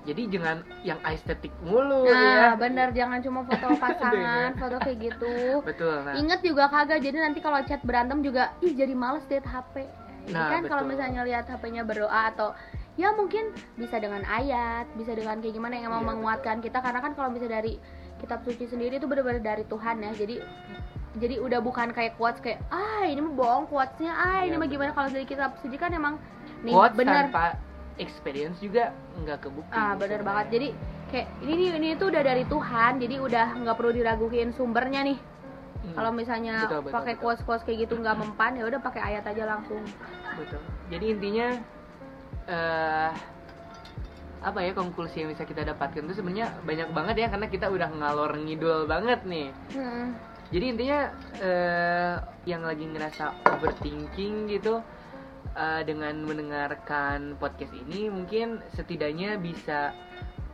jadi 0.00 0.22
jangan 0.32 0.56
yang 0.80 0.98
estetik 1.04 1.52
mulu 1.60 2.08
nah 2.08 2.16
ya 2.16 2.48
bener 2.56 2.88
jangan 2.96 3.20
cuma 3.20 3.44
foto 3.44 3.68
pasangan 3.82 4.56
foto 4.56 4.76
kayak 4.80 4.98
gitu 5.12 5.60
betul 5.60 5.96
nah 6.02 6.14
Ingat 6.16 6.40
juga 6.40 6.64
kagak, 6.68 7.04
jadi 7.04 7.16
nanti 7.20 7.38
kalau 7.40 7.60
chat 7.68 7.80
berantem 7.84 8.20
juga, 8.20 8.52
ih 8.60 8.72
jadi 8.72 8.92
males 8.96 9.24
liat 9.28 9.44
HP. 9.44 9.84
Nah, 10.30 10.52
kan 10.52 10.62
kalau 10.68 10.84
betul. 10.84 10.92
misalnya 10.96 11.20
lihat 11.24 11.44
HP-nya 11.48 11.82
berdoa 11.82 12.32
atau 12.32 12.52
ya 12.94 13.12
mungkin 13.16 13.52
bisa 13.74 13.96
dengan 13.96 14.20
ayat, 14.24 14.84
bisa 14.94 15.16
dengan 15.16 15.40
kayak 15.40 15.54
gimana 15.56 15.74
yang 15.80 15.92
emang 15.92 16.04
Iya, 16.04 16.10
menguatkan 16.12 16.56
kita 16.60 16.78
karena 16.80 17.00
kan 17.00 17.12
kalau 17.16 17.32
bisa 17.32 17.48
dari 17.48 17.80
kitab 18.20 18.44
suci 18.44 18.68
sendiri 18.68 19.00
itu 19.00 19.08
benar-benar 19.08 19.40
dari 19.40 19.64
Tuhan 19.64 20.00
ya. 20.00 20.12
Jadi 20.12 20.36
jadi 21.18 21.42
udah 21.42 21.58
bukan 21.58 21.90
kayak 21.90 22.14
quotes 22.14 22.38
kayak 22.38 22.60
ah 22.70 23.02
ini 23.02 23.18
mah 23.18 23.34
bohong 23.34 23.66
quotesnya 23.66 24.12
ah 24.12 24.46
ini 24.46 24.54
Iya, 24.54 24.60
mah 24.60 24.68
gimana 24.68 24.90
betul. 24.90 24.96
kalau 24.96 25.08
dari 25.10 25.26
kitab 25.26 25.50
suci 25.58 25.76
kan 25.76 25.90
emang 25.90 26.14
nih 26.62 26.70
quotes 26.70 26.94
bener 26.94 27.24
tanpa 27.26 27.44
experience 28.00 28.56
juga 28.64 28.96
nggak 29.20 29.38
kebukti. 29.44 29.76
Ah 29.76 29.92
bener 29.94 30.24
banget. 30.24 30.46
Jadi 30.56 30.68
kayak 31.12 31.28
ini 31.44 31.52
nih 31.54 31.68
ini 31.76 31.88
tuh 32.00 32.08
udah 32.08 32.22
dari 32.24 32.44
Tuhan 32.48 32.92
jadi 32.96 33.16
udah 33.20 33.46
nggak 33.60 33.76
perlu 33.76 33.92
diraguin 33.92 34.50
sumbernya 34.56 35.04
nih. 35.04 35.18
Hmm, 35.80 35.94
kalau 35.96 36.12
misalnya 36.12 36.68
pakai 36.68 37.16
quotes 37.20 37.44
quotes 37.44 37.64
kayak 37.64 37.88
gitu 37.88 38.00
nggak 38.00 38.16
mempan 38.16 38.56
ya 38.56 38.64
udah 38.64 38.80
pakai 38.80 39.14
ayat 39.14 39.24
aja 39.28 39.44
langsung. 39.44 39.84
Betul. 40.34 40.60
Jadi 40.88 41.06
intinya 41.12 41.46
eh 42.48 43.12
apa 44.40 44.64
ya 44.64 44.72
konklusi 44.72 45.20
yang 45.20 45.30
bisa 45.36 45.44
kita 45.44 45.68
dapatkan 45.68 46.00
itu 46.00 46.16
sebenarnya 46.16 46.48
banyak 46.64 46.88
banget 46.96 47.16
ya 47.20 47.28
karena 47.28 47.46
kita 47.52 47.68
udah 47.68 47.92
ngalor 47.92 48.32
ngidul 48.40 48.88
banget 48.88 49.20
nih. 49.28 49.52
Hmm. 49.76 50.16
jadi 50.50 50.64
intinya 50.66 51.00
eh, 51.38 52.14
yang 52.48 52.64
lagi 52.66 52.82
ngerasa 52.88 53.36
overthinking 53.46 54.48
gitu 54.50 54.80
eh, 55.56 55.82
dengan 55.86 56.14
mendengarkan 56.26 57.38
podcast 57.40 57.74
ini 57.74 58.10
mungkin 58.10 58.60
setidaknya 58.74 59.38
bisa 59.38 59.94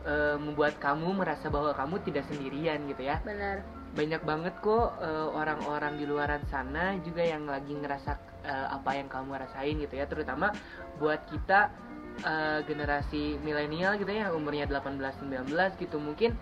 eh, 0.05 0.37
membuat 0.37 0.77
kamu 0.77 1.21
merasa 1.23 1.49
bahwa 1.49 1.73
kamu 1.75 2.01
tidak 2.05 2.25
sendirian 2.29 2.85
gitu 2.89 3.03
ya. 3.07 3.19
Bener 3.21 3.77
banyak 3.97 4.21
banget 4.21 4.53
kok 4.61 5.01
eh, 5.01 5.27
orang-orang 5.33 5.97
di 5.97 6.05
luaran 6.05 6.45
sana 6.53 6.93
juga 7.01 7.25
yang 7.25 7.49
lagi 7.49 7.73
ngerasa 7.73 8.11
eh, 8.45 8.67
apa 8.69 8.93
yang 8.93 9.09
kamu 9.09 9.41
rasain 9.41 9.75
gitu 9.81 9.97
ya. 9.97 10.05
Terutama 10.05 10.53
buat 11.01 11.25
kita 11.33 11.73
eh, 12.21 12.59
generasi 12.69 13.41
milenial 13.41 13.97
gitu 13.97 14.13
ya 14.13 14.29
umurnya 14.29 14.69
18-19 14.69 15.81
gitu. 15.81 15.97
Mungkin 15.97 16.37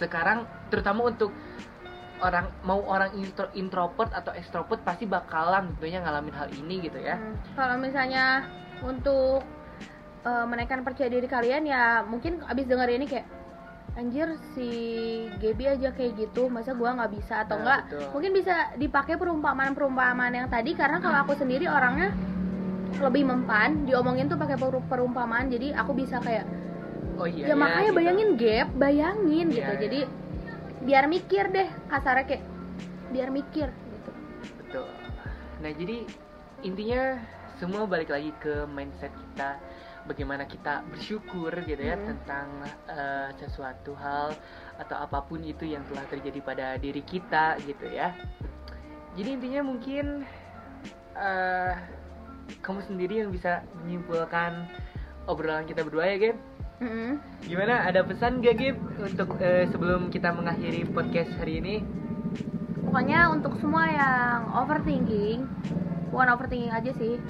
sekarang 0.00 0.48
terutama 0.72 1.12
untuk 1.12 1.34
orang 2.20 2.46
mau 2.62 2.80
orang 2.84 3.10
intro- 3.16 3.52
introvert 3.52 4.12
atau 4.12 4.32
extrovert 4.32 4.80
pasti 4.80 5.04
bakalan 5.04 5.72
tentunya 5.74 6.00
ngalamin 6.00 6.34
hal 6.34 6.48
ini 6.50 6.84
gitu 6.84 6.98
ya 6.98 7.16
Hmm, 7.16 7.34
Kalau 7.56 7.76
misalnya 7.76 8.44
untuk 8.80 9.40
eh, 10.20 10.44
menaikkan 10.44 10.84
percaya 10.84 11.08
diri 11.08 11.24
kalian 11.24 11.64
ya 11.64 12.04
mungkin 12.04 12.44
abis 12.44 12.64
denger 12.64 12.88
ini 12.92 13.06
kayak 13.08 13.26
anjir 13.90 14.28
si 14.54 14.70
Gaby 15.42 15.64
aja 15.66 15.90
kayak 15.90 16.14
gitu 16.14 16.46
masa 16.46 16.72
gua 16.72 16.94
nggak 16.94 17.10
bisa 17.10 17.42
atau 17.42 17.58
Nah, 17.58 17.60
enggak 17.60 17.80
betul. 17.90 18.06
mungkin 18.14 18.32
bisa 18.32 18.54
dipakai 18.76 19.14
perumpamaan-perumpamaan 19.16 20.30
yang 20.30 20.46
tadi 20.46 20.78
karena 20.78 21.02
kalau 21.02 21.26
aku 21.26 21.34
sendiri 21.34 21.66
orangnya 21.66 22.14
lebih 23.00 23.24
mempan 23.24 23.88
diomongin 23.88 24.28
tuh 24.28 24.36
pakai 24.36 24.54
peru- 24.54 24.84
perumpamaan 24.84 25.48
jadi 25.48 25.74
aku 25.74 25.96
bisa 25.96 26.20
kayak 26.20 26.46
oh 27.16 27.26
iya 27.26 27.50
ya 27.50 27.54
makanya 27.54 27.90
gitu. 27.90 27.98
bayangin 27.98 28.30
gap 28.36 28.68
bayangin 28.76 29.46
Iya, 29.50 29.56
gitu 29.58 29.72
iya. 29.72 29.80
jadi 29.80 30.00
biar 30.80 31.04
mikir 31.06 31.52
deh 31.52 31.68
kasarnya 31.88 32.24
kayak 32.24 32.44
biar 33.10 33.28
mikir 33.28 33.68
gitu 33.68 34.10
Betul. 34.64 34.86
Nah, 35.60 35.70
jadi 35.76 36.06
intinya 36.62 37.20
semua 37.60 37.84
balik 37.84 38.08
lagi 38.08 38.32
ke 38.40 38.64
mindset 38.70 39.12
kita 39.12 39.60
bagaimana 40.08 40.48
kita 40.48 40.80
bersyukur 40.88 41.52
gitu 41.68 41.82
ya 41.82 41.96
Hmm. 41.98 42.16
tentang 42.16 42.48
eh, 42.88 43.28
sesuatu 43.36 43.92
hal 43.98 44.32
atau 44.80 44.96
apa 44.96 45.20
pun 45.28 45.44
itu 45.44 45.68
yang 45.68 45.84
telah 45.92 46.08
terjadi 46.08 46.40
pada 46.40 46.66
diri 46.80 47.04
kita 47.04 47.60
gitu 47.68 47.84
ya. 47.92 48.16
Jadi 49.18 49.28
intinya 49.36 49.60
mungkin 49.66 50.24
eh, 51.18 51.72
kamu 52.64 52.80
sendiri 52.88 53.20
yang 53.20 53.30
bisa 53.30 53.60
menyimpulkan 53.84 54.64
obrolan 55.28 55.68
kita 55.68 55.84
berdua 55.84 56.08
ya, 56.08 56.16
Gem. 56.16 56.36
Mm-mm. 56.80 57.20
Gimana? 57.44 57.84
Ada 57.84 58.00
pesan 58.08 58.40
gak, 58.40 58.56
Gem, 58.56 58.76
untuk 58.98 59.36
eh, 59.40 59.68
sebelum 59.68 60.08
kita 60.08 60.32
mengakhiri 60.32 60.88
podcast 60.90 61.32
hari 61.36 61.60
ini? 61.60 61.76
pokoknya 62.90 63.30
untuk 63.30 63.54
semua 63.62 63.86
yang 63.86 64.50
overthinking 64.50 65.46
bukan 66.10 66.28
overthinking 66.34 66.74
aja 66.74 66.90
sih 66.98 67.22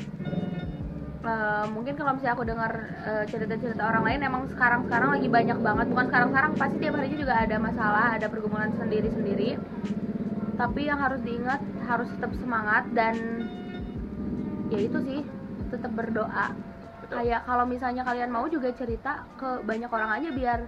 Eh, 1.21 1.67
mungkin 1.69 2.01
kalau 2.01 2.17
misalnya 2.17 2.33
aku 2.33 2.49
dengar 2.49 2.73
eh, 3.05 3.25
cerita-cerita 3.29 3.85
orang 3.85 4.09
lain 4.09 4.21
emang 4.25 4.43
sekarang-sekarang 4.57 5.21
lagi 5.21 5.29
banyak 5.29 5.59
banget 5.61 5.87
bukan 5.93 6.07
sekarang-sekarang 6.09 6.53
pasti 6.57 6.77
tiap 6.81 6.97
harinya 6.97 7.19
juga 7.21 7.35
ada 7.37 7.57
masalah 7.61 8.05
ada 8.17 8.27
pergumulan 8.33 8.73
sendiri-sendiri 8.81 9.61
tapi 10.57 10.89
yang 10.89 10.97
harus 10.97 11.21
diingat 11.21 11.61
harus 11.85 12.09
tetap 12.17 12.33
semangat 12.41 12.89
dan 12.97 13.45
ya 14.73 14.81
itu 14.81 14.99
sih 15.05 15.21
tetap 15.69 15.93
berdoa 15.93 16.57
Betul. 17.11 17.17
kayak 17.21 17.41
kalau 17.43 17.65
misalnya 17.67 18.03
kalian 18.03 18.31
mau 18.31 18.47
juga 18.47 18.71
cerita 18.71 19.27
ke 19.35 19.67
banyak 19.67 19.91
orang 19.91 20.11
aja 20.15 20.31
biar 20.31 20.59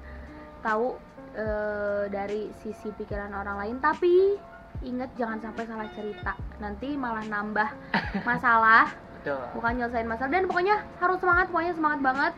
tahu 0.58 0.98
eh, 1.32 2.04
dari 2.08 2.50
sisi 2.56 2.90
pikiran 2.90 3.30
orang 3.30 3.56
lain 3.56 3.76
tapi 3.78 4.34
ingat 4.82 5.14
jangan 5.14 5.38
sampai 5.38 5.62
salah 5.64 5.86
cerita 5.88 6.34
nanti 6.58 6.98
malah 6.98 7.22
nambah 7.22 7.68
masalah 8.28 8.90
Betul. 9.16 9.38
bukan 9.54 9.72
nyelesain 9.76 10.04
masalah 10.04 10.30
dan 10.30 10.44
pokoknya 10.44 10.82
harus 10.98 11.18
semangat 11.18 11.46
pokoknya 11.46 11.72
semangat 11.72 12.00
banget 12.02 12.34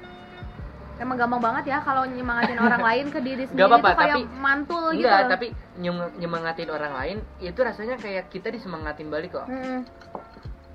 emang 0.94 1.16
gampang 1.16 1.42
banget 1.42 1.64
ya 1.66 1.78
kalau 1.80 2.04
nyemangatin 2.04 2.60
orang 2.60 2.82
lain 2.92 3.06
ke 3.08 3.18
diri 3.18 3.48
sendiri 3.48 3.66
apa-apa, 3.66 3.88
itu 3.88 3.96
kayak 3.98 4.14
tapi- 4.14 4.28
mantul 4.36 4.84
gitu 4.92 5.08
Enggak, 5.08 5.32
tapi 5.32 5.46
nyem- 5.74 6.12
nyemangatin 6.14 6.68
orang 6.68 6.92
lain 6.92 7.16
itu 7.40 7.56
rasanya 7.58 7.96
kayak 7.96 8.28
kita 8.28 8.52
disemangatin 8.52 9.08
balik 9.08 9.32
kok. 9.32 9.48
Mm-mm. 9.48 9.80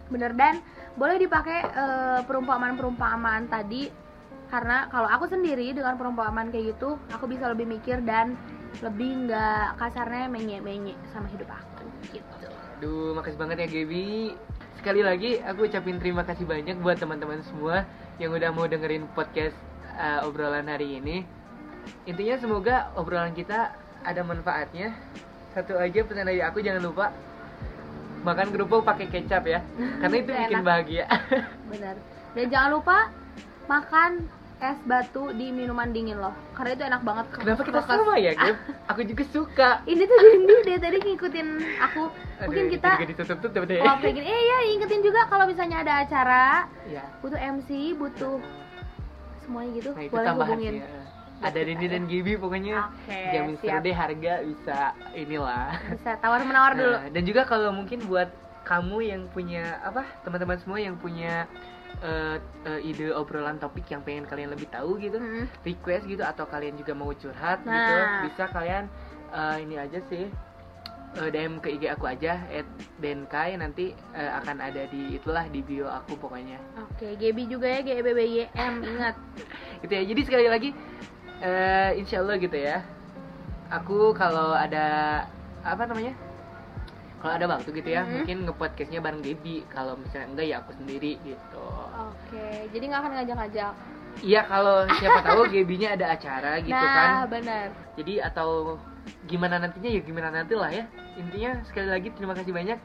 bener 0.10 0.34
dan 0.34 0.58
boleh 1.00 1.16
dipakai 1.16 1.60
eh, 1.64 2.20
perumpamaan-perumpamaan 2.28 3.48
tadi 3.48 3.88
karena 4.52 4.92
kalau 4.92 5.08
aku 5.08 5.32
sendiri 5.32 5.72
dengan 5.72 5.96
perumpamaan 5.96 6.52
kayak 6.52 6.76
gitu 6.76 7.00
aku 7.14 7.26
bisa 7.32 7.48
lebih 7.48 7.70
mikir 7.70 8.04
dan 8.04 8.36
lebih 8.84 9.30
nggak 9.30 9.80
kasarnya 9.80 10.28
menye-menye 10.28 10.94
sama 11.16 11.32
hidup 11.32 11.48
aku 11.48 11.88
gitu 12.12 12.36
Aduh, 12.80 13.12
makasih 13.12 13.36
banget 13.36 13.58
ya 13.60 13.68
Gaby. 13.68 14.40
Sekali 14.80 15.04
lagi 15.04 15.36
aku 15.44 15.68
ucapin 15.68 16.00
terima 16.00 16.24
kasih 16.24 16.48
banyak 16.48 16.80
buat 16.80 16.96
teman-teman 16.96 17.44
semua 17.44 17.84
yang 18.24 18.32
udah 18.32 18.56
mau 18.56 18.72
dengerin 18.72 19.04
podcast 19.12 19.60
uh, 20.00 20.24
obrolan 20.24 20.64
hari 20.72 20.96
ini. 20.96 21.28
Intinya 22.08 22.40
semoga 22.40 22.88
obrolan 22.96 23.36
kita 23.36 23.76
ada 24.08 24.22
manfaatnya. 24.24 24.96
Satu 25.52 25.76
aja 25.76 26.08
pesan 26.08 26.24
dari 26.24 26.40
aku 26.40 26.64
jangan 26.64 26.80
lupa 26.80 27.12
makan 28.30 28.48
kerupuk 28.50 28.82
pakai 28.82 29.06
kecap 29.08 29.44
ya. 29.44 29.60
Karena 29.98 30.16
itu 30.16 30.30
Enak. 30.32 30.42
bikin 30.44 30.62
bahagia. 30.62 31.06
bener 31.66 31.96
dan 32.30 32.46
jangan 32.48 32.70
lupa 32.72 32.98
makan 33.66 34.12
es 34.60 34.76
batu 34.84 35.32
di 35.32 35.50
minuman 35.50 35.88
dingin 35.88 36.18
loh 36.18 36.36
karena 36.52 36.72
itu 36.74 36.84
enak 36.84 37.02
banget 37.02 37.26
Kenapa 37.32 37.62
kita 37.64 37.80
Kulkas. 37.80 37.96
sama 37.96 38.14
ya, 38.18 38.32
Gab? 38.34 38.56
Aku 38.92 39.02
juga 39.04 39.24
suka. 39.26 39.70
ini 39.86 40.04
tuh 40.04 40.18
Dindi 40.20 40.56
dari 40.64 40.80
tadi 40.80 40.98
ngikutin 41.00 41.48
aku 41.80 42.02
mungkin 42.42 42.64
Aduh, 42.66 42.74
kita 42.76 42.90
ditutup-tutup 43.08 43.64
deh. 43.66 43.80
oh 43.80 43.96
kayak 43.98 44.14
gini 44.14 44.28
eh 44.28 44.42
ya 44.44 44.58
ingetin 44.70 45.00
juga 45.00 45.26
kalau 45.26 45.46
misalnya 45.46 45.80
ada 45.80 45.94
acara 46.02 46.68
Iya. 46.86 47.04
butuh 47.20 47.40
MC 47.40 47.70
butuh 47.96 48.36
semuanya 49.40 49.72
gitu 49.74 49.90
Nah, 49.92 50.06
boleh 50.06 50.28
hubungin 50.36 50.74
ya. 50.76 50.88
Ada 51.42 51.60
Dini 51.62 51.88
dan 51.88 52.04
Gibi 52.04 52.36
pokoknya. 52.36 52.90
Oke, 52.90 53.16
Jamin 53.32 53.56
siap. 53.58 53.80
deh 53.80 53.94
harga 53.94 54.34
bisa 54.42 54.78
inilah. 55.14 55.72
bisa 55.90 56.12
tawar 56.18 56.42
menawar 56.42 56.74
dulu 56.74 56.92
Nah, 56.94 57.08
dan 57.08 57.24
juga 57.24 57.42
kalau 57.44 57.72
mungkin 57.72 58.04
buat 58.04 58.28
kamu 58.62 58.98
yang 59.04 59.22
punya 59.28 59.80
apa 59.82 60.04
teman-teman 60.22 60.58
semua 60.58 60.78
yang 60.78 60.94
punya 60.96 61.48
eh, 62.00 62.38
eh, 62.64 62.80
ide 62.84 63.10
obrolan 63.10 63.58
topik 63.58 63.88
yang 63.88 64.00
pengen 64.00 64.24
kalian 64.24 64.50
lebih 64.50 64.68
tahu 64.68 64.96
gitu 64.98 65.18
Mm. 65.18 65.50
request 65.64 66.06
gitu 66.06 66.22
atau 66.22 66.46
kalian 66.46 66.76
juga 66.76 66.94
mau 66.94 67.10
curhat 67.12 67.60
gitu 67.60 67.74
Nah. 67.96 68.22
bisa 68.22 68.44
kalian 68.48 68.86
eh, 69.30 69.56
ini 69.60 69.76
aja 69.76 70.00
sih 70.06 70.30
eh, 71.12 71.30
DM 71.30 71.58
ke 71.58 71.74
IG 71.74 71.90
aku 71.90 72.06
aja 72.06 72.38
@denkai 72.96 73.58
nanti 73.58 73.90
eh, 74.12 74.32
akan 74.34 74.62
ada 74.62 74.86
di 74.86 75.18
itulah 75.18 75.44
di 75.46 75.60
bio 75.60 75.88
aku 75.88 76.14
pokoknya 76.16 76.62
oke 76.78 77.16
Gebi 77.16 77.48
juga 77.48 77.68
ya 77.68 77.82
GBBYM 77.82 78.74
ingat 78.86 79.16
gitu 79.82 79.92
ya 79.92 80.04
jadi 80.06 80.22
sekali 80.22 80.46
lagi 80.46 80.70
eh 81.40 81.90
insya 81.96 82.20
Allah 82.20 82.36
gitu 82.36 82.56
ya. 82.56 82.84
Aku 83.70 84.12
kalau 84.14 84.52
ada 84.52 85.24
apa 85.62 85.84
namanya? 85.86 86.14
Kalau 87.20 87.34
ada 87.36 87.46
waktu 87.52 87.70
gitu 87.76 87.90
ya 87.92 88.02
Mhm. 88.02 88.12
mungkin 88.16 88.38
ngepodcastnya 88.48 89.00
bareng 89.00 89.22
Gaby. 89.22 89.68
Kalau 89.68 90.00
misalnya 90.00 90.28
enggak 90.32 90.46
ya 90.48 90.56
aku 90.60 90.72
sendiri 90.74 91.20
gitu. 91.22 91.68
Oke 91.92 92.48
jadi 92.72 92.84
nggak 92.88 93.02
akan 93.02 93.12
ngajak-ngajak. 93.20 93.74
Iya 94.20 94.42
kalau 94.44 94.84
siapa 94.98 95.20
tahu 95.22 95.42
Gabynya 95.48 95.96
ada 95.96 96.06
acara 96.12 96.60
gitu 96.60 96.74
nah 96.76 97.24
kan. 97.24 97.30
benar. 97.30 97.68
Jadi 97.96 98.14
atau 98.20 98.80
gimana 99.28 99.60
nantinya 99.60 99.90
ya 99.90 100.02
gimana 100.02 100.32
nanti 100.32 100.56
lah 100.56 100.72
ya. 100.72 100.88
Intinya 101.16 101.60
sekali 101.64 101.88
lagi 101.88 102.08
terima 102.12 102.34
kasih 102.34 102.52
banyak 102.52 102.80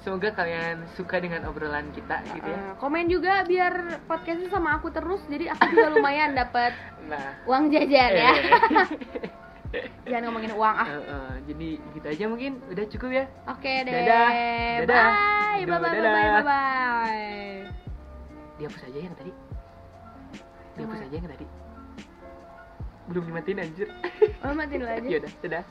semoga 0.00 0.32
kalian 0.32 0.84
suka 0.96 1.20
dengan 1.20 1.44
obrolan 1.48 1.92
kita 1.92 2.24
gitu 2.32 2.48
ya. 2.48 2.58
Eh, 2.58 2.72
komen 2.80 3.06
juga 3.08 3.44
biar 3.44 4.04
podcastnya 4.08 4.48
sama 4.48 4.80
aku 4.80 4.88
terus 4.92 5.20
jadi 5.28 5.52
aku 5.52 5.64
juga 5.72 5.88
lumayan 5.92 6.32
dapat 6.32 6.72
nah. 7.10 7.36
uang 7.44 7.68
jajan 7.72 8.12
ya. 8.16 8.32
Jangan 10.10 10.22
ngomongin 10.26 10.52
uang 10.58 10.76
ah. 10.76 10.88
Eh, 10.88 11.04
eh, 11.06 11.32
jadi 11.52 11.68
gitu 11.94 12.06
aja 12.10 12.24
mungkin. 12.26 12.52
Udah 12.72 12.84
cukup 12.90 13.10
ya? 13.14 13.24
Oke 13.46 13.72
deh. 13.86 13.92
Dadah. 13.92 14.28
Dadah. 14.82 15.04
bye. 15.06 15.62
Bye 15.62 15.78
bye 15.78 15.92
dadah. 15.94 16.12
bye 16.12 16.30
bye 16.30 16.42
bye 16.42 17.80
dihapus 18.60 18.82
aja 18.92 18.98
yang 19.00 19.16
tadi. 19.16 19.32
Dihapus 20.76 21.00
aja 21.00 21.14
yang 21.16 21.30
tadi. 21.32 21.46
Belum 23.08 23.24
dimatiin 23.24 23.58
anjir. 23.64 23.88
Oh 24.44 24.52
matiin 24.52 24.84
dulu 24.84 24.92
aja. 24.92 25.08
Yaudah 25.08 25.32
dadah 25.40 25.64